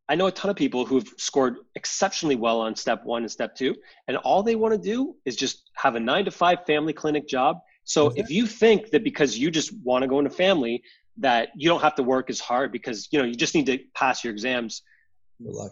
I 0.07 0.15
know 0.15 0.27
a 0.27 0.31
ton 0.31 0.51
of 0.51 0.57
people 0.57 0.85
who've 0.85 1.07
scored 1.17 1.57
exceptionally 1.75 2.35
well 2.35 2.61
on 2.61 2.75
step 2.75 3.03
one 3.03 3.23
and 3.23 3.31
step 3.31 3.55
two, 3.55 3.75
and 4.07 4.17
all 4.17 4.43
they 4.43 4.55
want 4.55 4.73
to 4.73 4.77
do 4.77 5.15
is 5.25 5.35
just 5.35 5.69
have 5.75 5.95
a 5.95 5.99
nine 5.99 6.25
to 6.25 6.31
five 6.31 6.65
family 6.65 6.93
clinic 6.93 7.27
job. 7.27 7.59
So 7.85 8.07
okay. 8.07 8.21
if 8.21 8.29
you 8.29 8.45
think 8.47 8.91
that 8.91 9.03
because 9.03 9.37
you 9.37 9.49
just 9.49 9.71
want 9.83 10.03
to 10.03 10.07
go 10.07 10.19
into 10.19 10.31
family, 10.31 10.83
that 11.17 11.49
you 11.55 11.69
don't 11.69 11.81
have 11.81 11.95
to 11.95 12.03
work 12.03 12.29
as 12.29 12.39
hard 12.39 12.71
because 12.71 13.07
you 13.11 13.19
know 13.19 13.25
you 13.25 13.35
just 13.35 13.55
need 13.55 13.67
to 13.67 13.79
pass 13.93 14.23
your 14.23 14.31
exams. 14.31 14.81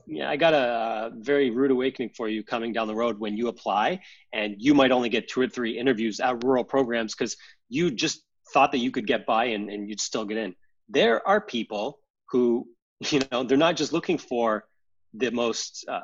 Yeah, 0.08 0.30
I 0.30 0.36
got 0.36 0.54
a 0.54 1.12
very 1.16 1.50
rude 1.50 1.72
awakening 1.72 2.10
for 2.16 2.28
you 2.28 2.44
coming 2.44 2.74
down 2.74 2.88
the 2.88 2.96
road 2.96 3.20
when 3.20 3.38
you 3.38 3.48
apply, 3.48 4.02
and 4.34 4.56
you 4.58 4.74
might 4.74 4.92
only 4.92 5.10
get 5.10 5.30
two 5.30 5.42
or 5.42 5.48
three 5.48 5.80
interviews 5.80 6.20
at 6.20 6.44
rural 6.44 6.66
programs 6.66 7.16
because 7.16 7.38
you 7.70 7.92
just 7.92 8.24
thought 8.54 8.74
that 8.74 8.80
you 8.80 8.92
could 8.92 9.08
get 9.08 9.26
by 9.26 9.46
and, 9.46 9.70
and 9.70 9.90
you'd 9.90 10.02
still 10.02 10.26
get 10.26 10.38
in 10.38 10.54
there 10.90 11.26
are 11.28 11.42
people 11.42 12.00
who, 12.30 12.68
you 13.10 13.22
know, 13.32 13.44
they're 13.44 13.58
not 13.58 13.76
just 13.76 13.94
looking 13.94 14.18
for 14.18 14.66
the 15.14 15.32
most 15.32 15.86
uh, 15.88 16.00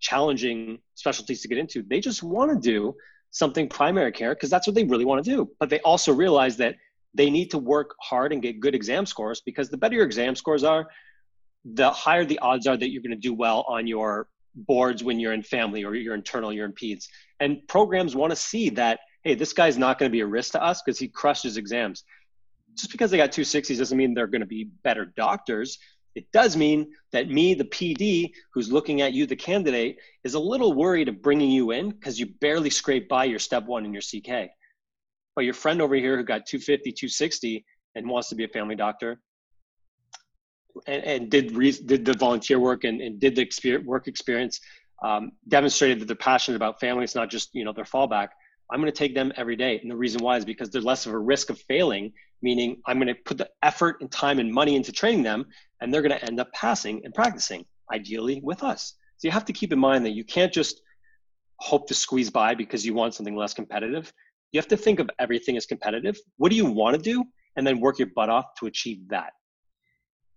challenging 0.00 0.78
specialties 0.94 1.42
to 1.42 1.48
get 1.48 1.58
into. 1.58 1.82
They 1.82 2.00
just 2.00 2.22
want 2.22 2.50
to 2.50 2.58
do 2.58 2.94
something 3.30 3.68
primary 3.68 4.12
care 4.12 4.34
because 4.34 4.50
that's 4.50 4.66
what 4.66 4.74
they 4.74 4.84
really 4.84 5.04
want 5.04 5.24
to 5.24 5.30
do. 5.30 5.50
But 5.58 5.70
they 5.70 5.80
also 5.80 6.12
realize 6.12 6.56
that 6.58 6.74
they 7.14 7.30
need 7.30 7.50
to 7.50 7.58
work 7.58 7.94
hard 8.00 8.32
and 8.32 8.42
get 8.42 8.60
good 8.60 8.74
exam 8.74 9.06
scores 9.06 9.42
because 9.44 9.68
the 9.68 9.76
better 9.76 9.96
your 9.96 10.04
exam 10.04 10.36
scores 10.36 10.64
are, 10.64 10.88
the 11.64 11.90
higher 11.90 12.24
the 12.24 12.38
odds 12.38 12.66
are 12.66 12.76
that 12.76 12.90
you're 12.90 13.02
going 13.02 13.10
to 13.10 13.16
do 13.16 13.34
well 13.34 13.64
on 13.68 13.86
your 13.86 14.28
boards 14.54 15.04
when 15.04 15.20
you're 15.20 15.32
in 15.32 15.42
family 15.42 15.84
or 15.84 15.94
you're 15.94 16.14
internal, 16.14 16.52
you're 16.52 16.66
in 16.66 16.72
peds. 16.72 17.06
And 17.40 17.66
programs 17.68 18.16
want 18.16 18.30
to 18.30 18.36
see 18.36 18.70
that, 18.70 19.00
hey, 19.24 19.34
this 19.34 19.52
guy's 19.52 19.78
not 19.78 19.98
going 19.98 20.10
to 20.10 20.12
be 20.12 20.20
a 20.20 20.26
risk 20.26 20.52
to 20.52 20.62
us 20.62 20.82
because 20.82 20.98
he 20.98 21.08
crushed 21.08 21.42
his 21.42 21.56
exams 21.56 22.04
just 22.74 22.92
because 22.92 23.10
they 23.10 23.16
got 23.16 23.30
260s 23.30 23.78
doesn't 23.78 23.96
mean 23.96 24.14
they're 24.14 24.26
going 24.26 24.40
to 24.40 24.46
be 24.46 24.64
better 24.82 25.04
doctors. 25.16 25.78
It 26.14 26.30
does 26.32 26.56
mean 26.56 26.92
that 27.12 27.28
me, 27.28 27.54
the 27.54 27.64
PD, 27.64 28.32
who's 28.52 28.72
looking 28.72 29.00
at 29.00 29.12
you, 29.12 29.26
the 29.26 29.36
candidate, 29.36 29.98
is 30.24 30.34
a 30.34 30.40
little 30.40 30.72
worried 30.72 31.08
of 31.08 31.22
bringing 31.22 31.50
you 31.50 31.70
in 31.70 31.90
because 31.90 32.18
you 32.18 32.26
barely 32.40 32.70
scrape 32.70 33.08
by 33.08 33.24
your 33.24 33.38
step 33.38 33.66
one 33.66 33.84
and 33.84 33.94
your 33.94 34.02
CK. 34.02 34.50
Your 35.40 35.54
friend 35.54 35.80
over 35.82 35.94
here 35.94 36.16
who 36.16 36.24
got 36.24 36.46
250, 36.46 36.92
260 36.92 37.64
and 37.94 38.08
wants 38.08 38.28
to 38.28 38.34
be 38.34 38.44
a 38.44 38.48
family 38.48 38.76
doctor 38.76 39.20
and, 40.86 41.04
and 41.04 41.30
did 41.30 41.56
re- 41.56 41.72
did 41.72 42.04
the 42.04 42.14
volunteer 42.14 42.58
work 42.58 42.84
and, 42.84 43.00
and 43.00 43.20
did 43.20 43.36
the 43.36 43.76
work 43.84 44.06
experience, 44.06 44.60
um, 45.02 45.32
demonstrated 45.48 46.00
that 46.00 46.06
they're 46.06 46.16
passionate 46.16 46.56
about 46.56 46.80
family. 46.80 47.04
It's 47.04 47.14
not 47.14 47.30
just 47.30 47.50
you 47.54 47.64
know 47.64 47.72
their 47.72 47.84
fallback. 47.84 48.28
I'm 48.72 48.80
going 48.80 48.92
to 48.92 48.96
take 48.96 49.14
them 49.14 49.32
every 49.36 49.56
day. 49.56 49.80
And 49.80 49.90
the 49.90 49.96
reason 49.96 50.22
why 50.22 50.36
is 50.36 50.44
because 50.44 50.70
they're 50.70 50.80
less 50.80 51.04
of 51.04 51.12
a 51.12 51.18
risk 51.18 51.50
of 51.50 51.58
failing, 51.62 52.12
meaning 52.40 52.80
I'm 52.86 52.98
going 52.98 53.08
to 53.08 53.16
put 53.24 53.36
the 53.36 53.48
effort 53.64 53.96
and 54.00 54.10
time 54.10 54.38
and 54.38 54.52
money 54.52 54.76
into 54.76 54.92
training 54.92 55.24
them, 55.24 55.46
and 55.80 55.92
they're 55.92 56.02
going 56.02 56.16
to 56.16 56.24
end 56.24 56.38
up 56.38 56.52
passing 56.52 57.00
and 57.04 57.12
practicing, 57.12 57.64
ideally 57.92 58.40
with 58.44 58.62
us. 58.62 58.94
So 59.16 59.26
you 59.26 59.32
have 59.32 59.44
to 59.46 59.52
keep 59.52 59.72
in 59.72 59.78
mind 59.78 60.06
that 60.06 60.12
you 60.12 60.24
can't 60.24 60.52
just 60.52 60.82
hope 61.58 61.88
to 61.88 61.94
squeeze 61.94 62.30
by 62.30 62.54
because 62.54 62.86
you 62.86 62.94
want 62.94 63.14
something 63.14 63.36
less 63.36 63.54
competitive. 63.54 64.12
You 64.52 64.58
have 64.58 64.68
to 64.68 64.76
think 64.76 65.00
of 65.00 65.10
everything 65.18 65.56
as 65.56 65.66
competitive. 65.66 66.18
What 66.36 66.50
do 66.50 66.56
you 66.56 66.66
want 66.66 66.96
to 66.96 67.02
do? 67.02 67.24
And 67.56 67.66
then 67.66 67.80
work 67.80 67.98
your 67.98 68.08
butt 68.14 68.28
off 68.28 68.54
to 68.58 68.66
achieve 68.66 69.08
that. 69.08 69.32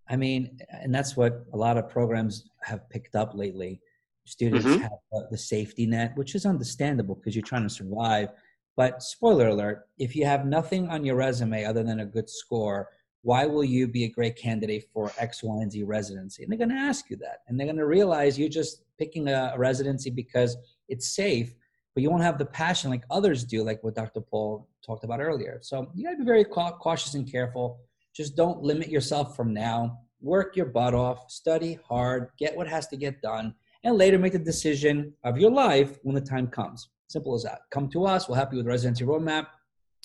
I 0.10 0.15
mean, 0.15 0.58
and 0.70 0.93
that's 0.93 1.15
what 1.15 1.46
a 1.53 1.58
lot 1.58 1.77
of 1.77 1.89
programs 1.89 2.46
have 2.63 2.89
picked 2.89 3.15
up 3.15 3.34
lately 3.34 3.79
students 4.25 4.65
mm-hmm. 4.65 4.82
have 4.82 4.91
the 5.32 5.38
safety 5.38 5.86
net, 5.86 6.15
which 6.15 6.36
is 6.36 6.46
understandable 6.46 7.15
because 7.15 7.36
you're 7.36 7.43
trying 7.43 7.63
to 7.63 7.70
survive. 7.70 8.29
But 8.75 9.03
spoiler 9.03 9.50
alert, 9.50 9.88
if 10.00 10.15
you 10.15 10.25
have 10.25 10.46
nothing 10.46 10.89
on 10.89 11.05
your 11.05 11.15
resume 11.15 11.65
other 11.65 11.84
than 11.84 12.00
a 12.00 12.05
good 12.05 12.29
score, 12.29 12.89
why 13.22 13.46
will 13.46 13.63
you 13.63 13.88
be 13.88 14.05
a 14.05 14.10
great 14.10 14.36
candidate 14.36 14.86
for 14.93 15.12
X, 15.17 15.43
Y, 15.43 15.62
and 15.62 15.72
Z 15.72 15.84
residency? 15.84 16.43
And 16.43 16.51
they're 16.51 16.58
going 16.58 16.70
to 16.70 16.75
ask 16.75 17.10
you 17.10 17.17
that. 17.17 17.39
And 17.48 17.58
they're 17.58 17.67
going 17.67 17.77
to 17.77 17.86
realize 17.86 18.38
you're 18.38 18.50
just 18.50 18.84
picking 18.98 19.27
a, 19.29 19.53
residency 19.58 20.10
because 20.10 20.58
it's 20.89 21.15
safe, 21.15 21.53
but 21.93 22.03
you 22.03 22.09
won't 22.09 22.23
have 22.23 22.38
the 22.38 22.45
passion 22.45 22.89
like 22.89 23.03
others 23.09 23.43
do, 23.43 23.63
like 23.63 23.83
what 23.83 23.95
Dr. 23.95 24.21
Paul 24.21 24.67
talked 24.85 25.03
about 25.03 25.19
earlier. 25.19 25.59
So 25.62 25.91
you 25.93 26.03
got 26.03 26.12
to 26.12 26.17
be 26.17 26.23
very 26.23 26.43
cautious 26.43 27.13
and 27.13 27.29
careful. 27.29 27.79
Just 28.15 28.35
don't 28.35 28.62
limit 28.62 28.89
yourself 28.89 29.35
from 29.35 29.53
now. 29.53 30.00
Work 30.21 30.55
your 30.55 30.67
butt 30.67 30.93
off, 30.93 31.29
study 31.29 31.79
hard, 31.88 32.29
get 32.39 32.55
what 32.55 32.67
has 32.67 32.88
to 32.88 32.97
get 32.97 33.21
done 33.21 33.53
and 33.83 33.97
later 33.97 34.17
make 34.17 34.33
the 34.33 34.39
decision 34.39 35.13
of 35.23 35.38
your 35.38 35.51
life 35.51 36.00
when 36.03 36.15
the 36.15 36.21
time 36.21 36.47
comes. 36.47 36.89
Simple 37.07 37.35
as 37.35 37.43
that. 37.43 37.62
Come 37.69 37.89
to 37.89 38.05
us. 38.05 38.27
We'll 38.27 38.35
help 38.35 38.51
you 38.51 38.57
with 38.57 38.67
residency 38.67 39.03
roadmap. 39.03 39.47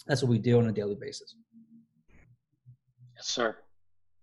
That's 0.07 0.23
what 0.23 0.31
we 0.31 0.39
do 0.39 0.59
on 0.59 0.67
a 0.67 0.73
daily 0.73 0.95
basis. 0.95 1.35
Yes, 3.17 3.27
sir. 3.27 3.57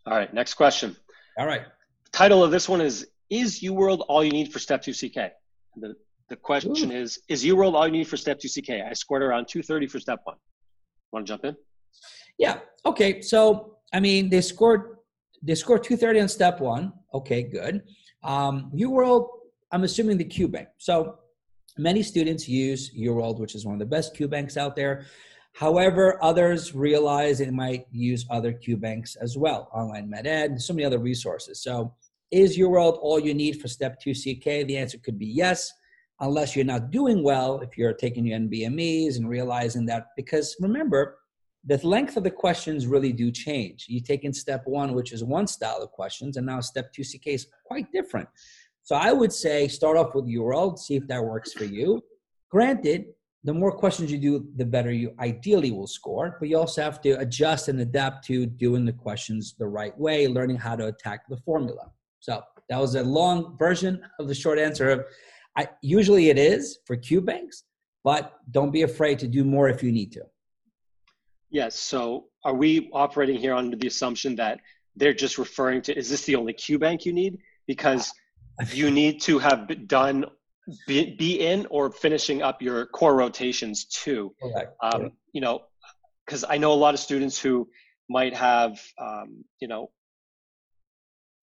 All 0.05 0.17
right. 0.17 0.33
Next 0.33 0.55
question. 0.55 0.95
All 1.39 1.47
right. 1.47 1.63
The 2.05 2.11
title 2.11 2.43
of 2.43 2.51
this 2.51 2.69
one 2.69 2.81
is 2.81 3.07
Is 3.29 3.61
UWorld 3.61 4.05
all 4.07 4.23
you 4.23 4.31
need 4.31 4.51
for 4.51 4.59
Step 4.59 4.81
2 4.81 4.93
CK? 4.93 5.31
The, 5.77 5.95
the 6.29 6.35
question 6.35 6.91
Ooh. 6.91 6.95
is 6.95 7.19
Is 7.29 7.43
UWorld 7.43 7.73
all 7.73 7.85
you 7.85 7.93
need 7.93 8.07
for 8.07 8.17
Step 8.17 8.39
2 8.39 8.47
CK? 8.47 8.69
I 8.89 8.93
scored 8.93 9.23
around 9.23 9.47
230 9.47 9.87
for 9.87 9.99
Step 9.99 10.19
1. 10.23 10.35
Want 11.11 11.25
to 11.25 11.33
jump 11.33 11.45
in? 11.45 11.55
Yeah. 12.37 12.59
Okay. 12.85 13.21
So, 13.21 13.77
I 13.93 13.99
mean, 13.99 14.29
they 14.29 14.41
scored 14.41 14.97
they 15.41 15.55
scored 15.55 15.83
230 15.83 16.21
on 16.21 16.27
Step 16.27 16.59
1. 16.59 16.91
Okay, 17.13 17.43
good. 17.43 17.83
Um, 18.23 18.71
UWorld 18.75 19.27
I'm 19.71 19.83
assuming 19.83 20.17
the 20.17 20.25
QBank. 20.25 20.67
So 20.77 21.19
many 21.77 22.01
students 22.01 22.47
use 22.47 22.91
UWorld, 22.95 23.39
which 23.39 23.55
is 23.55 23.65
one 23.65 23.73
of 23.73 23.79
the 23.79 23.85
best 23.85 24.15
QBanks 24.15 24.57
out 24.57 24.75
there. 24.75 25.05
However, 25.53 26.17
others 26.21 26.75
realize 26.75 27.39
they 27.39 27.49
might 27.49 27.85
use 27.91 28.25
other 28.29 28.53
QBanks 28.53 29.15
as 29.21 29.37
well, 29.37 29.69
Online 29.73 30.09
MedEd, 30.09 30.45
and 30.45 30.61
so 30.61 30.73
many 30.73 30.85
other 30.85 30.99
resources. 30.99 31.61
So 31.61 31.93
is 32.31 32.57
UWorld 32.57 32.99
all 33.01 33.19
you 33.19 33.33
need 33.33 33.61
for 33.61 33.67
Step 33.67 33.99
2 34.01 34.13
CK? 34.13 34.67
The 34.67 34.77
answer 34.77 34.97
could 34.97 35.17
be 35.17 35.27
yes, 35.27 35.71
unless 36.19 36.55
you're 36.55 36.65
not 36.65 36.91
doing 36.91 37.23
well, 37.23 37.59
if 37.59 37.77
you're 37.77 37.93
taking 37.93 38.25
your 38.25 38.39
NBMEs 38.39 39.17
and 39.17 39.29
realizing 39.29 39.85
that, 39.87 40.07
because 40.15 40.55
remember, 40.59 41.17
the 41.65 41.77
length 41.85 42.15
of 42.15 42.23
the 42.23 42.31
questions 42.31 42.85
really 42.85 43.11
do 43.11 43.31
change. 43.31 43.85
You 43.89 43.99
take 43.99 44.23
in 44.23 44.33
step 44.33 44.61
one, 44.65 44.93
which 44.93 45.11
is 45.11 45.23
one 45.23 45.47
style 45.47 45.81
of 45.81 45.91
questions, 45.91 46.37
and 46.37 46.45
now 46.45 46.59
step 46.59 46.93
two 46.93 47.03
CK 47.03 47.27
is 47.27 47.47
quite 47.65 47.91
different. 47.91 48.29
So 48.83 48.95
I 48.95 49.11
would 49.11 49.33
say 49.33 49.67
start 49.67 49.97
off 49.97 50.13
with 50.13 50.25
UWorld, 50.25 50.77
see 50.77 50.95
if 50.95 51.07
that 51.07 51.23
works 51.23 51.53
for 51.53 51.65
you. 51.65 52.03
Granted, 52.51 53.05
the 53.43 53.53
more 53.53 53.71
questions 53.71 54.11
you 54.11 54.17
do, 54.19 54.47
the 54.55 54.65
better 54.65 54.91
you 54.91 55.13
ideally 55.19 55.71
will 55.71 55.87
score, 55.87 56.37
but 56.39 56.49
you 56.49 56.57
also 56.57 56.83
have 56.83 57.01
to 57.01 57.11
adjust 57.19 57.67
and 57.67 57.79
adapt 57.79 58.25
to 58.25 58.45
doing 58.45 58.85
the 58.85 58.93
questions 58.93 59.55
the 59.57 59.67
right 59.67 59.97
way, 59.99 60.27
learning 60.27 60.57
how 60.57 60.75
to 60.75 60.87
attack 60.87 61.21
the 61.29 61.37
formula. 61.37 61.91
So 62.19 62.41
that 62.69 62.79
was 62.79 62.95
a 62.95 63.03
long 63.03 63.55
version 63.57 64.01
of 64.19 64.27
the 64.27 64.35
short 64.35 64.57
answer 64.57 64.89
of 64.89 65.05
I, 65.55 65.69
usually 65.81 66.29
it 66.29 66.37
is 66.37 66.79
for 66.85 66.97
QBanks, 66.97 67.63
but 68.03 68.33
don't 68.51 68.71
be 68.71 68.83
afraid 68.83 69.19
to 69.19 69.27
do 69.27 69.43
more 69.43 69.69
if 69.69 69.81
you 69.81 69.91
need 69.91 70.11
to. 70.13 70.23
Yes. 71.49 71.75
So 71.75 72.25
are 72.43 72.53
we 72.53 72.89
operating 72.91 73.37
here 73.37 73.53
under 73.53 73.77
the 73.77 73.87
assumption 73.87 74.35
that 74.35 74.59
they're 74.95 75.13
just 75.13 75.37
referring 75.37 75.81
to 75.83 75.97
is 75.97 76.09
this 76.09 76.25
the 76.25 76.35
only 76.35 76.53
QBank 76.53 77.05
you 77.05 77.13
need? 77.13 77.39
Because 77.67 78.11
you 78.73 78.91
need 78.91 79.21
to 79.21 79.39
have 79.39 79.87
done 79.87 80.25
be, 80.87 81.15
be 81.15 81.39
in 81.39 81.67
or 81.69 81.91
finishing 81.91 82.41
up 82.41 82.61
your 82.61 82.87
core 82.87 83.15
rotations 83.15 83.85
too. 83.85 84.33
Um, 84.81 85.11
you 85.31 85.41
know, 85.41 85.61
because 86.25 86.43
I 86.47 86.57
know 86.57 86.73
a 86.73 86.73
lot 86.73 86.93
of 86.93 86.99
students 86.99 87.39
who 87.39 87.69
might 88.09 88.35
have, 88.35 88.79
um, 88.99 89.45
you 89.59 89.67
know, 89.67 89.91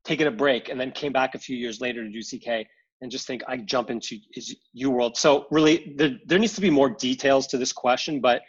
taken 0.05 0.27
a 0.27 0.31
break 0.31 0.69
and 0.69 0.81
then 0.81 0.91
came 0.91 1.13
back 1.13 1.35
a 1.35 1.39
few 1.39 1.57
years 1.57 1.81
later 1.81 2.03
to 2.03 2.11
do 2.11 2.21
CK 2.21 2.67
and 3.03 3.11
just 3.11 3.27
think 3.27 3.43
I 3.47 3.59
jump 3.59 3.91
into 3.91 4.17
is 4.35 4.57
UWorld. 4.81 5.17
So 5.17 5.47
really, 5.51 5.93
there, 5.97 6.17
there 6.27 6.39
needs 6.39 6.55
to 6.55 6.61
be 6.61 6.71
more 6.71 6.89
details 6.89 7.47
to 7.49 7.59
this 7.59 7.73
question, 7.73 8.21
but 8.21 8.43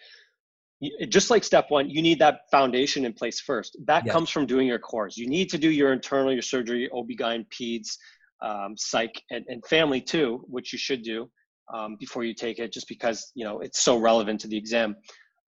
just 1.09 1.29
like 1.29 1.43
step 1.43 1.65
one, 1.69 1.89
you 1.89 2.01
need 2.01 2.19
that 2.19 2.41
foundation 2.51 3.05
in 3.05 3.13
place 3.13 3.39
first. 3.39 3.77
That 3.85 4.05
comes 4.07 4.29
from 4.29 4.45
doing 4.45 4.67
your 4.67 4.79
cores. 4.79 5.17
You 5.17 5.27
need 5.27 5.49
to 5.49 5.57
do 5.57 5.69
your 5.69 5.91
internal, 5.93 6.31
your 6.31 6.41
surgery, 6.41 6.89
OB-GYN, 6.93 7.47
peds, 7.49 7.97
um, 8.41 8.75
psych, 8.77 9.21
and, 9.31 9.45
and 9.47 9.65
family 9.65 10.01
too, 10.01 10.43
which 10.47 10.73
you 10.73 10.79
should 10.79 11.01
do 11.01 11.29
um, 11.73 11.95
before 11.99 12.23
you 12.23 12.33
take 12.33 12.59
it, 12.59 12.73
just 12.73 12.87
because 12.87 13.31
you 13.35 13.45
know 13.45 13.59
it's 13.59 13.79
so 13.79 13.97
relevant 13.97 14.41
to 14.41 14.47
the 14.47 14.57
exam. 14.57 14.95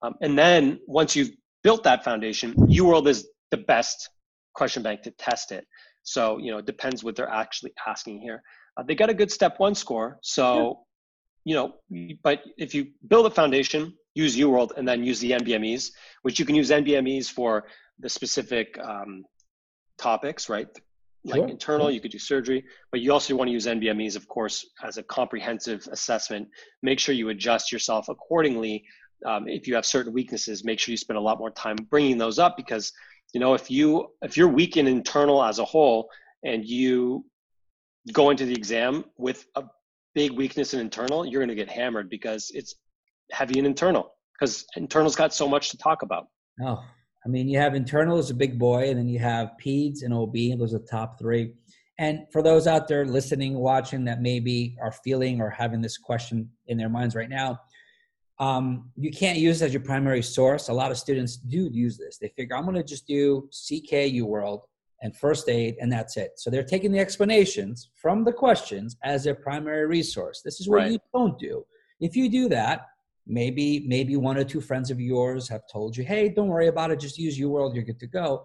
Um, 0.02 0.14
and 0.22 0.38
then 0.38 0.80
once 0.86 1.14
you've 1.14 1.30
built 1.62 1.84
that 1.84 2.02
foundation, 2.02 2.54
UWorld 2.54 3.06
is 3.06 3.28
the 3.50 3.58
best 3.58 4.08
question 4.54 4.82
bank 4.82 5.02
to 5.02 5.10
test 5.12 5.52
it. 5.52 5.66
So 6.02 6.38
you 6.38 6.50
know 6.50 6.58
it 6.58 6.66
depends 6.66 7.04
what 7.04 7.14
they're 7.14 7.28
actually 7.28 7.72
asking 7.86 8.20
here. 8.20 8.42
Uh, 8.76 8.82
they 8.82 8.94
got 8.94 9.10
a 9.10 9.14
good 9.14 9.30
step 9.30 9.58
one 9.58 9.74
score, 9.74 10.18
so 10.22 10.80
you 11.44 11.54
know. 11.54 11.74
But 12.22 12.42
if 12.56 12.74
you 12.74 12.88
build 13.06 13.26
a 13.26 13.30
foundation, 13.30 13.94
use 14.14 14.36
UWorld, 14.36 14.76
and 14.76 14.86
then 14.86 15.04
use 15.04 15.20
the 15.20 15.32
NBMEs, 15.32 15.90
which 16.22 16.38
you 16.38 16.44
can 16.44 16.54
use 16.54 16.70
NBMEs 16.70 17.30
for 17.30 17.66
the 17.98 18.08
specific 18.08 18.78
um, 18.82 19.24
topics, 19.98 20.48
right? 20.48 20.68
Like 21.24 21.40
sure. 21.40 21.48
internal, 21.48 21.90
you 21.90 22.00
could 22.00 22.12
do 22.12 22.18
surgery, 22.18 22.64
but 22.92 23.00
you 23.00 23.12
also 23.12 23.34
want 23.34 23.48
to 23.48 23.52
use 23.52 23.66
NBMEs, 23.66 24.14
of 24.14 24.28
course, 24.28 24.64
as 24.84 24.96
a 24.96 25.02
comprehensive 25.02 25.88
assessment. 25.90 26.48
Make 26.82 27.00
sure 27.00 27.14
you 27.14 27.30
adjust 27.30 27.72
yourself 27.72 28.08
accordingly. 28.08 28.84
Um, 29.24 29.48
if 29.48 29.66
you 29.66 29.74
have 29.74 29.84
certain 29.84 30.12
weaknesses, 30.12 30.64
make 30.64 30.78
sure 30.78 30.92
you 30.92 30.96
spend 30.96 31.16
a 31.16 31.20
lot 31.20 31.38
more 31.38 31.50
time 31.50 31.76
bringing 31.90 32.16
those 32.16 32.38
up 32.38 32.56
because 32.56 32.92
you 33.32 33.40
know 33.40 33.54
if 33.54 33.70
you 33.70 34.08
if 34.22 34.36
you're 34.36 34.48
weak 34.48 34.76
in 34.76 34.86
internal 34.86 35.42
as 35.42 35.58
a 35.58 35.64
whole 35.64 36.08
and 36.44 36.64
you 36.64 37.24
go 38.12 38.30
into 38.30 38.44
the 38.44 38.54
exam 38.54 39.04
with 39.16 39.46
a 39.56 39.64
big 40.14 40.32
weakness 40.32 40.74
in 40.74 40.80
internal, 40.80 41.26
you're 41.26 41.40
going 41.40 41.48
to 41.48 41.54
get 41.54 41.70
hammered 41.70 42.08
because 42.08 42.50
it's 42.54 42.74
heavy 43.32 43.58
in 43.58 43.66
internal 43.66 44.12
because 44.38 44.64
internal's 44.76 45.16
got 45.16 45.34
so 45.34 45.48
much 45.48 45.70
to 45.70 45.78
talk 45.78 46.02
about. 46.02 46.26
Oh, 46.62 46.82
I 47.24 47.28
mean, 47.28 47.48
you 47.48 47.58
have 47.58 47.74
internal 47.74 48.18
as 48.18 48.30
a 48.30 48.34
big 48.34 48.58
boy, 48.58 48.88
and 48.88 48.98
then 48.98 49.08
you 49.08 49.18
have 49.18 49.52
peds 49.64 50.02
and 50.02 50.14
OB, 50.14 50.58
those 50.58 50.74
are 50.74 50.78
the 50.78 50.86
top 50.86 51.18
three. 51.18 51.54
And 51.98 52.26
for 52.30 52.42
those 52.42 52.66
out 52.66 52.86
there 52.86 53.04
listening, 53.04 53.54
watching 53.54 54.04
that 54.04 54.20
maybe 54.20 54.76
are 54.82 54.92
feeling 54.92 55.40
or 55.40 55.50
having 55.50 55.80
this 55.80 55.96
question 55.96 56.50
in 56.66 56.76
their 56.76 56.90
minds 56.90 57.14
right 57.14 57.28
now, 57.28 57.58
um, 58.38 58.90
you 58.96 59.10
can't 59.10 59.38
use 59.38 59.62
as 59.62 59.72
your 59.72 59.82
primary 59.82 60.22
source. 60.22 60.68
A 60.68 60.72
lot 60.72 60.90
of 60.90 60.98
students 60.98 61.36
do 61.36 61.68
use 61.72 61.96
this. 61.96 62.18
They 62.18 62.28
figure, 62.36 62.54
I'm 62.54 62.64
going 62.64 62.76
to 62.76 62.84
just 62.84 63.06
do 63.06 63.48
CKU 63.50 64.22
UWorld 64.22 64.60
and 65.02 65.16
first 65.16 65.48
aid, 65.48 65.76
and 65.80 65.92
that's 65.92 66.16
it. 66.16 66.32
So 66.36 66.50
they're 66.50 66.62
taking 66.62 66.92
the 66.92 66.98
explanations 66.98 67.90
from 67.94 68.24
the 68.24 68.32
questions 68.32 68.96
as 69.04 69.24
their 69.24 69.34
primary 69.34 69.86
resource. 69.86 70.42
This 70.44 70.60
is 70.60 70.68
what 70.68 70.76
right. 70.76 70.92
you 70.92 70.98
don't 71.14 71.38
do. 71.38 71.64
If 72.00 72.16
you 72.16 72.30
do 72.30 72.48
that, 72.48 72.86
maybe 73.26 73.84
maybe 73.86 74.16
one 74.16 74.36
or 74.36 74.44
two 74.44 74.60
friends 74.60 74.90
of 74.90 75.00
yours 75.00 75.48
have 75.48 75.62
told 75.70 75.96
you, 75.96 76.04
hey, 76.04 76.28
don't 76.28 76.48
worry 76.48 76.68
about 76.68 76.90
it, 76.90 77.00
just 77.00 77.18
use 77.18 77.38
UWorld, 77.38 77.74
you're 77.74 77.84
good 77.84 78.00
to 78.00 78.06
go. 78.06 78.44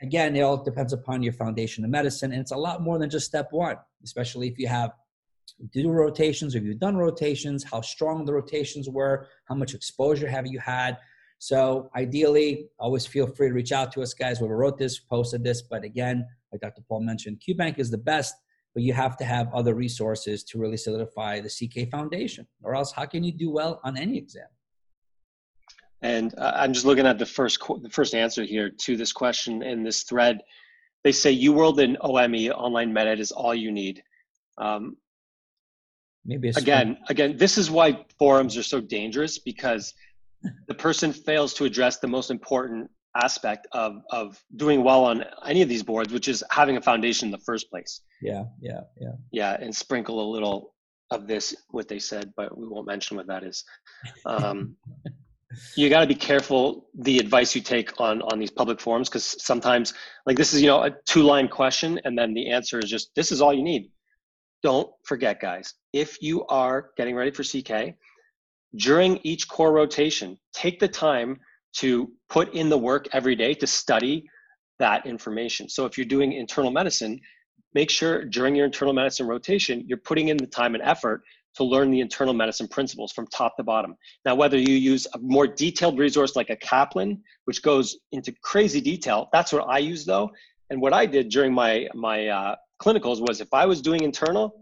Again, 0.00 0.34
it 0.34 0.40
all 0.40 0.62
depends 0.62 0.92
upon 0.92 1.22
your 1.22 1.32
foundation 1.32 1.84
of 1.84 1.90
medicine, 1.90 2.32
and 2.32 2.40
it's 2.40 2.50
a 2.50 2.56
lot 2.56 2.82
more 2.82 2.98
than 2.98 3.08
just 3.08 3.26
step 3.26 3.48
one, 3.52 3.76
especially 4.02 4.48
if 4.48 4.58
you 4.58 4.66
have 4.66 4.92
do 5.72 5.90
rotations, 5.90 6.54
if 6.54 6.64
you've 6.64 6.78
done 6.78 6.96
rotations, 6.96 7.62
how 7.62 7.80
strong 7.80 8.24
the 8.24 8.32
rotations 8.32 8.88
were, 8.88 9.28
how 9.44 9.54
much 9.54 9.74
exposure 9.74 10.28
have 10.28 10.46
you 10.46 10.58
had. 10.58 10.98
So 11.42 11.90
ideally, 11.96 12.68
always 12.78 13.04
feel 13.04 13.26
free 13.26 13.48
to 13.48 13.52
reach 13.52 13.72
out 13.72 13.90
to 13.94 14.00
us, 14.00 14.14
guys. 14.14 14.38
Whoever 14.38 14.56
wrote 14.56 14.78
this, 14.78 15.00
posted 15.00 15.42
this. 15.42 15.60
But 15.60 15.82
again, 15.82 16.24
like 16.52 16.60
Dr. 16.60 16.82
Paul 16.88 17.00
mentioned, 17.00 17.42
QBank 17.44 17.80
is 17.80 17.90
the 17.90 17.98
best, 17.98 18.36
but 18.74 18.84
you 18.84 18.92
have 18.92 19.16
to 19.16 19.24
have 19.24 19.52
other 19.52 19.74
resources 19.74 20.44
to 20.44 20.58
really 20.60 20.76
solidify 20.76 21.40
the 21.40 21.48
CK 21.48 21.90
foundation, 21.90 22.46
or 22.62 22.76
else 22.76 22.92
how 22.92 23.06
can 23.06 23.24
you 23.24 23.32
do 23.32 23.50
well 23.50 23.80
on 23.82 23.98
any 23.98 24.16
exam? 24.18 24.46
And 26.00 26.32
uh, 26.38 26.52
I'm 26.54 26.72
just 26.72 26.86
looking 26.86 27.06
at 27.06 27.18
the 27.18 27.26
first 27.26 27.58
the 27.82 27.90
first 27.90 28.14
answer 28.14 28.44
here 28.44 28.70
to 28.70 28.96
this 28.96 29.12
question 29.12 29.64
in 29.64 29.82
this 29.82 30.04
thread. 30.04 30.42
They 31.02 31.10
say 31.10 31.36
UWorld 31.36 31.82
and 31.82 31.96
OME 32.02 32.52
online 32.52 32.92
med 32.92 33.18
is 33.18 33.32
all 33.32 33.52
you 33.52 33.72
need. 33.72 34.00
Um, 34.58 34.96
Maybe 36.24 36.50
again, 36.50 36.98
again, 37.08 37.36
this 37.36 37.58
is 37.58 37.68
why 37.68 38.06
forums 38.16 38.56
are 38.56 38.62
so 38.62 38.80
dangerous 38.80 39.38
because 39.38 39.92
the 40.68 40.74
person 40.74 41.12
fails 41.12 41.54
to 41.54 41.64
address 41.64 41.98
the 41.98 42.08
most 42.08 42.30
important 42.30 42.90
aspect 43.14 43.66
of 43.72 44.02
of 44.10 44.42
doing 44.56 44.82
well 44.82 45.04
on 45.04 45.24
any 45.46 45.62
of 45.62 45.68
these 45.68 45.82
boards, 45.82 46.12
which 46.12 46.28
is 46.28 46.42
having 46.50 46.76
a 46.76 46.82
foundation 46.82 47.28
in 47.28 47.32
the 47.32 47.38
first 47.38 47.70
place. 47.70 48.00
Yeah, 48.20 48.44
yeah, 48.60 48.80
yeah. 49.00 49.12
Yeah, 49.30 49.56
and 49.60 49.74
sprinkle 49.74 50.20
a 50.20 50.28
little 50.30 50.74
of 51.10 51.26
this 51.26 51.54
what 51.70 51.88
they 51.88 51.98
said, 51.98 52.32
but 52.36 52.56
we 52.56 52.66
won't 52.66 52.86
mention 52.86 53.16
what 53.16 53.26
that 53.26 53.44
is. 53.44 53.64
Um, 54.24 54.76
you 55.76 55.88
got 55.90 56.00
to 56.00 56.06
be 56.06 56.14
careful 56.14 56.88
the 56.94 57.18
advice 57.18 57.54
you 57.54 57.60
take 57.60 58.00
on 58.00 58.22
on 58.22 58.38
these 58.38 58.50
public 58.50 58.80
forums 58.80 59.08
because 59.08 59.36
sometimes 59.42 59.94
like 60.26 60.36
this 60.36 60.54
is 60.54 60.62
you 60.62 60.68
know 60.68 60.82
a 60.82 60.90
two 61.04 61.22
line 61.22 61.48
question 61.48 62.00
and 62.04 62.16
then 62.16 62.32
the 62.34 62.50
answer 62.50 62.78
is 62.78 62.88
just 62.88 63.14
this 63.14 63.32
is 63.32 63.42
all 63.42 63.52
you 63.52 63.62
need 63.62 63.90
don't 64.62 64.90
forget 65.04 65.40
guys 65.40 65.74
if 65.92 66.22
you 66.22 66.46
are 66.46 66.90
getting 66.96 67.14
ready 67.14 67.30
for 67.30 67.42
ck 67.42 67.94
during 68.76 69.18
each 69.22 69.48
core 69.48 69.72
rotation, 69.72 70.38
take 70.52 70.80
the 70.80 70.88
time 70.88 71.38
to 71.74 72.10
put 72.28 72.54
in 72.54 72.68
the 72.68 72.78
work 72.78 73.08
every 73.12 73.34
day 73.34 73.54
to 73.54 73.66
study 73.66 74.24
that 74.78 75.06
information. 75.06 75.68
So 75.68 75.86
if 75.86 75.96
you're 75.96 76.06
doing 76.06 76.32
internal 76.32 76.70
medicine, 76.70 77.20
make 77.74 77.90
sure 77.90 78.24
during 78.24 78.54
your 78.54 78.66
internal 78.66 78.94
medicine 78.94 79.26
rotation, 79.26 79.84
you're 79.86 79.98
putting 79.98 80.28
in 80.28 80.36
the 80.36 80.46
time 80.46 80.74
and 80.74 80.82
effort 80.82 81.22
to 81.54 81.64
learn 81.64 81.90
the 81.90 82.00
internal 82.00 82.32
medicine 82.32 82.66
principles 82.66 83.12
from 83.12 83.26
top 83.26 83.56
to 83.56 83.62
bottom. 83.62 83.94
Now, 84.24 84.34
whether 84.34 84.56
you 84.56 84.74
use 84.74 85.06
a 85.14 85.18
more 85.18 85.46
detailed 85.46 85.98
resource 85.98 86.34
like 86.34 86.50
a 86.50 86.56
Kaplan, 86.56 87.22
which 87.44 87.62
goes 87.62 87.98
into 88.12 88.32
crazy 88.42 88.80
detail, 88.80 89.28
that's 89.32 89.52
what 89.52 89.68
I 89.68 89.78
use 89.78 90.04
though. 90.04 90.30
And 90.70 90.80
what 90.80 90.94
I 90.94 91.04
did 91.04 91.28
during 91.28 91.52
my 91.52 91.88
my 91.94 92.28
uh, 92.28 92.56
clinicals 92.80 93.20
was 93.20 93.40
if 93.40 93.52
I 93.52 93.66
was 93.66 93.82
doing 93.82 94.02
internal, 94.02 94.54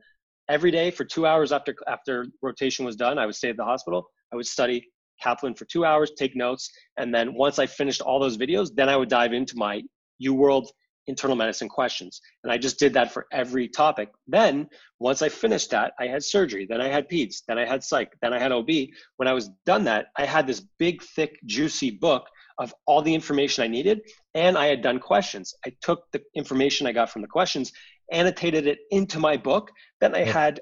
every 0.51 0.73
day 0.73 0.91
for 0.91 1.05
two 1.05 1.27
hours 1.27 1.53
after 1.53 1.75
after 1.89 2.27
rotation 2.43 2.85
was 2.85 2.97
done, 2.97 3.19
I 3.19 3.25
would 3.25 3.37
stay 3.37 3.51
at 3.51 3.57
the 3.57 3.65
hospital. 3.65 4.11
I 4.33 4.37
would 4.37 4.47
study 4.47 4.89
Kaplan 5.23 5.55
for 5.55 5.65
two 5.67 5.85
hours, 5.85 6.11
take 6.19 6.35
notes, 6.35 6.71
and 6.99 7.15
then 7.15 7.35
once 7.35 7.59
I 7.59 7.67
finished 7.67 8.01
all 8.01 8.19
those 8.19 8.37
videos, 8.37 8.71
then 8.75 8.89
I 8.89 8.97
would 8.97 9.09
dive 9.09 9.33
into 9.33 9.57
my 9.57 9.83
UWorld 10.23 10.67
internal 11.07 11.37
medicine 11.37 11.69
questions. 11.69 12.21
And 12.45 12.53
I 12.53 12.59
just 12.59 12.79
did 12.79 12.93
that 12.95 13.13
for 13.13 13.27
every 13.33 13.69
topic. 13.69 14.11
Then 14.27 14.69
once 14.99 15.23
I 15.23 15.29
finished 15.29 15.71
that, 15.71 15.93
I 15.99 16.07
had 16.07 16.23
surgery, 16.23 16.67
then 16.69 16.81
I 16.81 16.89
had 16.89 17.09
peds, 17.09 17.43
then 17.49 17.59
I 17.59 17.67
had 17.67 17.83
psych, 17.83 18.13
then 18.23 18.33
I 18.33 18.39
had 18.39 18.53
OB. 18.53 18.69
When 19.17 19.29
I 19.29 19.33
was 19.33 19.51
done 19.67 19.85
that, 19.85 20.07
I 20.17 20.25
had 20.25 20.47
this 20.47 20.63
big, 20.79 21.03
thick, 21.03 21.39
juicy 21.47 21.91
book 21.91 22.27
of 22.59 22.75
all 22.87 23.01
the 23.03 23.15
information 23.15 23.65
I 23.65 23.69
needed, 23.69 24.03
and 24.35 24.57
I 24.57 24.67
had 24.67 24.83
done 24.83 24.99
questions. 24.99 25.55
I 25.67 25.73
took 25.81 26.05
the 26.13 26.23
information 26.35 26.87
I 26.87 26.93
got 26.93 27.11
from 27.11 27.23
the 27.23 27.29
questions 27.29 27.73
annotated 28.13 28.67
it 28.67 28.81
into 28.91 29.19
my 29.19 29.37
book. 29.37 29.71
Then 30.01 30.15
I 30.15 30.25
had 30.25 30.61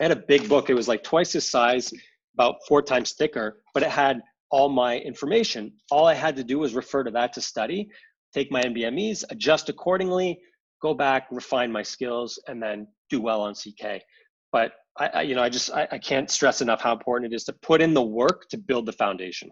I 0.00 0.04
had 0.04 0.12
a 0.12 0.16
big 0.16 0.48
book. 0.48 0.70
It 0.70 0.74
was 0.74 0.88
like 0.88 1.02
twice 1.02 1.32
the 1.32 1.40
size, 1.40 1.92
about 2.34 2.56
four 2.68 2.82
times 2.82 3.12
thicker, 3.14 3.60
but 3.74 3.82
it 3.82 3.90
had 3.90 4.20
all 4.50 4.68
my 4.68 4.98
information. 4.98 5.72
All 5.90 6.06
I 6.06 6.14
had 6.14 6.36
to 6.36 6.44
do 6.44 6.60
was 6.60 6.74
refer 6.74 7.02
to 7.02 7.10
that 7.10 7.32
to 7.34 7.40
study, 7.40 7.88
take 8.32 8.52
my 8.52 8.62
NBMEs, 8.62 9.24
adjust 9.30 9.68
accordingly, 9.68 10.38
go 10.80 10.94
back, 10.94 11.26
refine 11.30 11.72
my 11.72 11.82
skills, 11.82 12.38
and 12.46 12.62
then 12.62 12.86
do 13.10 13.20
well 13.20 13.40
on 13.40 13.54
CK. 13.54 14.02
But 14.52 14.72
I, 14.98 15.06
I 15.08 15.22
you 15.22 15.34
know, 15.34 15.42
I 15.42 15.48
just 15.48 15.72
I, 15.72 15.88
I 15.90 15.98
can't 15.98 16.30
stress 16.30 16.60
enough 16.60 16.80
how 16.80 16.92
important 16.92 17.32
it 17.32 17.36
is 17.36 17.44
to 17.44 17.52
put 17.54 17.80
in 17.82 17.92
the 17.92 18.02
work 18.02 18.48
to 18.50 18.58
build 18.58 18.86
the 18.86 18.92
foundation. 18.92 19.50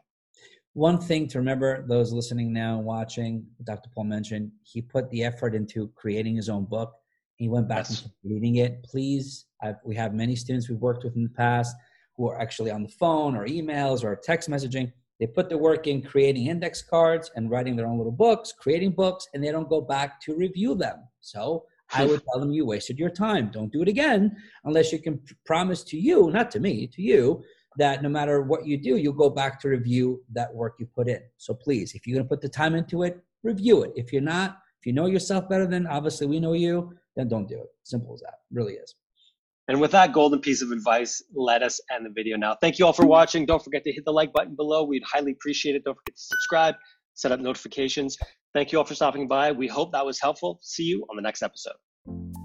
One 0.74 1.00
thing 1.00 1.26
to 1.28 1.38
remember, 1.38 1.86
those 1.88 2.12
listening 2.12 2.52
now, 2.52 2.78
watching, 2.78 3.46
Dr. 3.64 3.88
Paul 3.94 4.04
mentioned, 4.04 4.52
he 4.62 4.82
put 4.82 5.08
the 5.10 5.24
effort 5.24 5.54
into 5.54 5.90
creating 5.96 6.36
his 6.36 6.50
own 6.50 6.66
book 6.66 6.92
he 7.36 7.48
went 7.48 7.68
back 7.68 7.86
yes. 7.88 8.02
and 8.02 8.10
reading 8.24 8.56
it. 8.56 8.82
Please, 8.82 9.46
I've, 9.62 9.76
we 9.84 9.94
have 9.94 10.14
many 10.14 10.36
students 10.36 10.68
we've 10.68 10.78
worked 10.78 11.04
with 11.04 11.16
in 11.16 11.24
the 11.24 11.30
past 11.30 11.76
who 12.16 12.28
are 12.28 12.40
actually 12.40 12.70
on 12.70 12.82
the 12.82 12.88
phone 12.88 13.36
or 13.36 13.46
emails 13.46 14.02
or 14.02 14.16
text 14.16 14.50
messaging. 14.50 14.90
They 15.20 15.26
put 15.26 15.48
the 15.48 15.58
work 15.58 15.86
in 15.86 16.02
creating 16.02 16.46
index 16.46 16.82
cards 16.82 17.30
and 17.36 17.50
writing 17.50 17.76
their 17.76 17.86
own 17.86 17.98
little 17.98 18.12
books, 18.12 18.52
creating 18.52 18.92
books, 18.92 19.28
and 19.32 19.42
they 19.42 19.50
don't 19.50 19.68
go 19.68 19.80
back 19.80 20.20
to 20.22 20.34
review 20.34 20.74
them. 20.74 20.96
So 21.20 21.64
I 21.92 22.04
would 22.04 22.22
tell 22.30 22.40
them 22.40 22.52
you 22.52 22.66
wasted 22.66 22.98
your 22.98 23.10
time. 23.10 23.50
Don't 23.52 23.72
do 23.72 23.82
it 23.82 23.88
again 23.88 24.36
unless 24.64 24.92
you 24.92 24.98
can 24.98 25.20
promise 25.44 25.82
to 25.84 25.98
you, 25.98 26.30
not 26.30 26.50
to 26.52 26.60
me, 26.60 26.86
to 26.88 27.02
you, 27.02 27.42
that 27.78 28.02
no 28.02 28.08
matter 28.08 28.42
what 28.42 28.66
you 28.66 28.76
do, 28.78 28.96
you'll 28.96 29.12
go 29.12 29.30
back 29.30 29.60
to 29.60 29.68
review 29.68 30.22
that 30.32 30.52
work 30.54 30.76
you 30.78 30.86
put 30.86 31.08
in. 31.08 31.20
So 31.36 31.54
please, 31.54 31.94
if 31.94 32.06
you're 32.06 32.16
going 32.16 32.26
to 32.26 32.28
put 32.28 32.40
the 32.40 32.48
time 32.48 32.74
into 32.74 33.02
it, 33.02 33.22
review 33.42 33.82
it. 33.82 33.92
If 33.94 34.12
you're 34.12 34.22
not, 34.22 34.58
if 34.80 34.86
you 34.86 34.92
know 34.92 35.06
yourself 35.06 35.48
better 35.48 35.66
than 35.66 35.86
obviously 35.86 36.26
we 36.26 36.40
know 36.40 36.54
you, 36.54 36.92
then 37.16 37.28
don't 37.28 37.48
do 37.48 37.56
it. 37.56 37.68
Simple 37.84 38.14
as 38.14 38.20
that. 38.20 38.34
Really 38.52 38.74
is. 38.74 38.94
And 39.68 39.80
with 39.80 39.90
that 39.92 40.12
golden 40.12 40.40
piece 40.40 40.62
of 40.62 40.70
advice, 40.70 41.22
let 41.34 41.62
us 41.62 41.80
end 41.92 42.06
the 42.06 42.10
video 42.10 42.36
now. 42.36 42.56
Thank 42.60 42.78
you 42.78 42.86
all 42.86 42.92
for 42.92 43.04
watching. 43.04 43.46
Don't 43.46 43.62
forget 43.62 43.82
to 43.84 43.92
hit 43.92 44.04
the 44.04 44.12
like 44.12 44.32
button 44.32 44.54
below. 44.54 44.84
We'd 44.84 45.02
highly 45.02 45.32
appreciate 45.32 45.74
it. 45.74 45.82
Don't 45.84 45.96
forget 45.96 46.14
to 46.14 46.22
subscribe, 46.22 46.76
set 47.14 47.32
up 47.32 47.40
notifications. 47.40 48.16
Thank 48.54 48.70
you 48.70 48.78
all 48.78 48.84
for 48.84 48.94
stopping 48.94 49.26
by. 49.26 49.50
We 49.50 49.66
hope 49.66 49.92
that 49.92 50.06
was 50.06 50.20
helpful. 50.20 50.60
See 50.62 50.84
you 50.84 51.04
on 51.10 51.16
the 51.16 51.22
next 51.22 51.42
episode. 51.42 51.74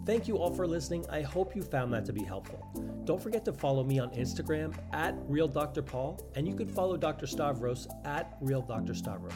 Thank 0.06 0.28
you 0.28 0.38
all 0.38 0.52
for 0.52 0.66
listening. 0.66 1.06
I 1.10 1.22
hope 1.22 1.56
you 1.56 1.62
found 1.62 1.94
that 1.94 2.06
to 2.06 2.14
be 2.14 2.24
helpful. 2.24 2.68
Don't 3.06 3.22
forget 3.22 3.46
to 3.46 3.54
follow 3.54 3.84
me 3.84 4.00
on 4.00 4.10
Instagram 4.12 4.76
at 4.94 5.16
Real 5.28 5.48
Dr. 5.48 5.82
Paul, 5.82 6.20
and 6.36 6.48
you 6.48 6.56
can 6.56 6.68
follow 6.68 6.98
Dr. 6.98 7.28
Stavros 7.28 7.88
at 8.04 8.36
Real 8.42 8.62
Dr. 8.62 8.94
Stavros. 8.94 9.34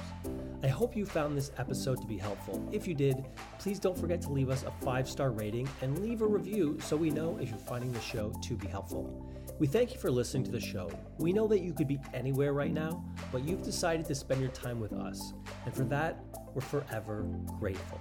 I 0.63 0.67
hope 0.67 0.95
you 0.95 1.05
found 1.05 1.37
this 1.37 1.51
episode 1.57 2.01
to 2.01 2.07
be 2.07 2.17
helpful. 2.17 2.67
If 2.71 2.87
you 2.87 2.95
did, 2.95 3.25
please 3.59 3.79
don't 3.79 3.97
forget 3.97 4.21
to 4.23 4.29
leave 4.29 4.49
us 4.49 4.63
a 4.63 4.71
five 4.83 5.07
star 5.07 5.29
rating 5.31 5.69
and 5.81 5.99
leave 5.99 6.21
a 6.21 6.27
review 6.27 6.77
so 6.81 6.95
we 6.95 7.11
know 7.11 7.37
if 7.39 7.49
you're 7.49 7.57
finding 7.59 7.91
the 7.93 8.01
show 8.01 8.33
to 8.41 8.55
be 8.55 8.67
helpful. 8.67 9.31
We 9.59 9.67
thank 9.67 9.93
you 9.93 9.99
for 9.99 10.11
listening 10.11 10.43
to 10.45 10.51
the 10.51 10.59
show. 10.59 10.91
We 11.17 11.31
know 11.31 11.47
that 11.47 11.61
you 11.61 11.73
could 11.73 11.87
be 11.87 11.99
anywhere 12.13 12.53
right 12.53 12.73
now, 12.73 13.05
but 13.31 13.47
you've 13.47 13.63
decided 13.63 14.05
to 14.07 14.15
spend 14.15 14.41
your 14.41 14.49
time 14.49 14.79
with 14.79 14.93
us. 14.93 15.33
And 15.65 15.73
for 15.73 15.83
that, 15.85 16.23
we're 16.55 16.61
forever 16.61 17.25
grateful. 17.59 17.99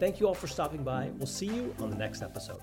Thank 0.00 0.18
you 0.18 0.26
all 0.26 0.34
for 0.34 0.48
stopping 0.48 0.82
by. 0.82 1.10
We'll 1.18 1.26
see 1.26 1.46
you 1.46 1.74
on 1.78 1.90
the 1.90 1.96
next 1.96 2.22
episode. 2.22 2.60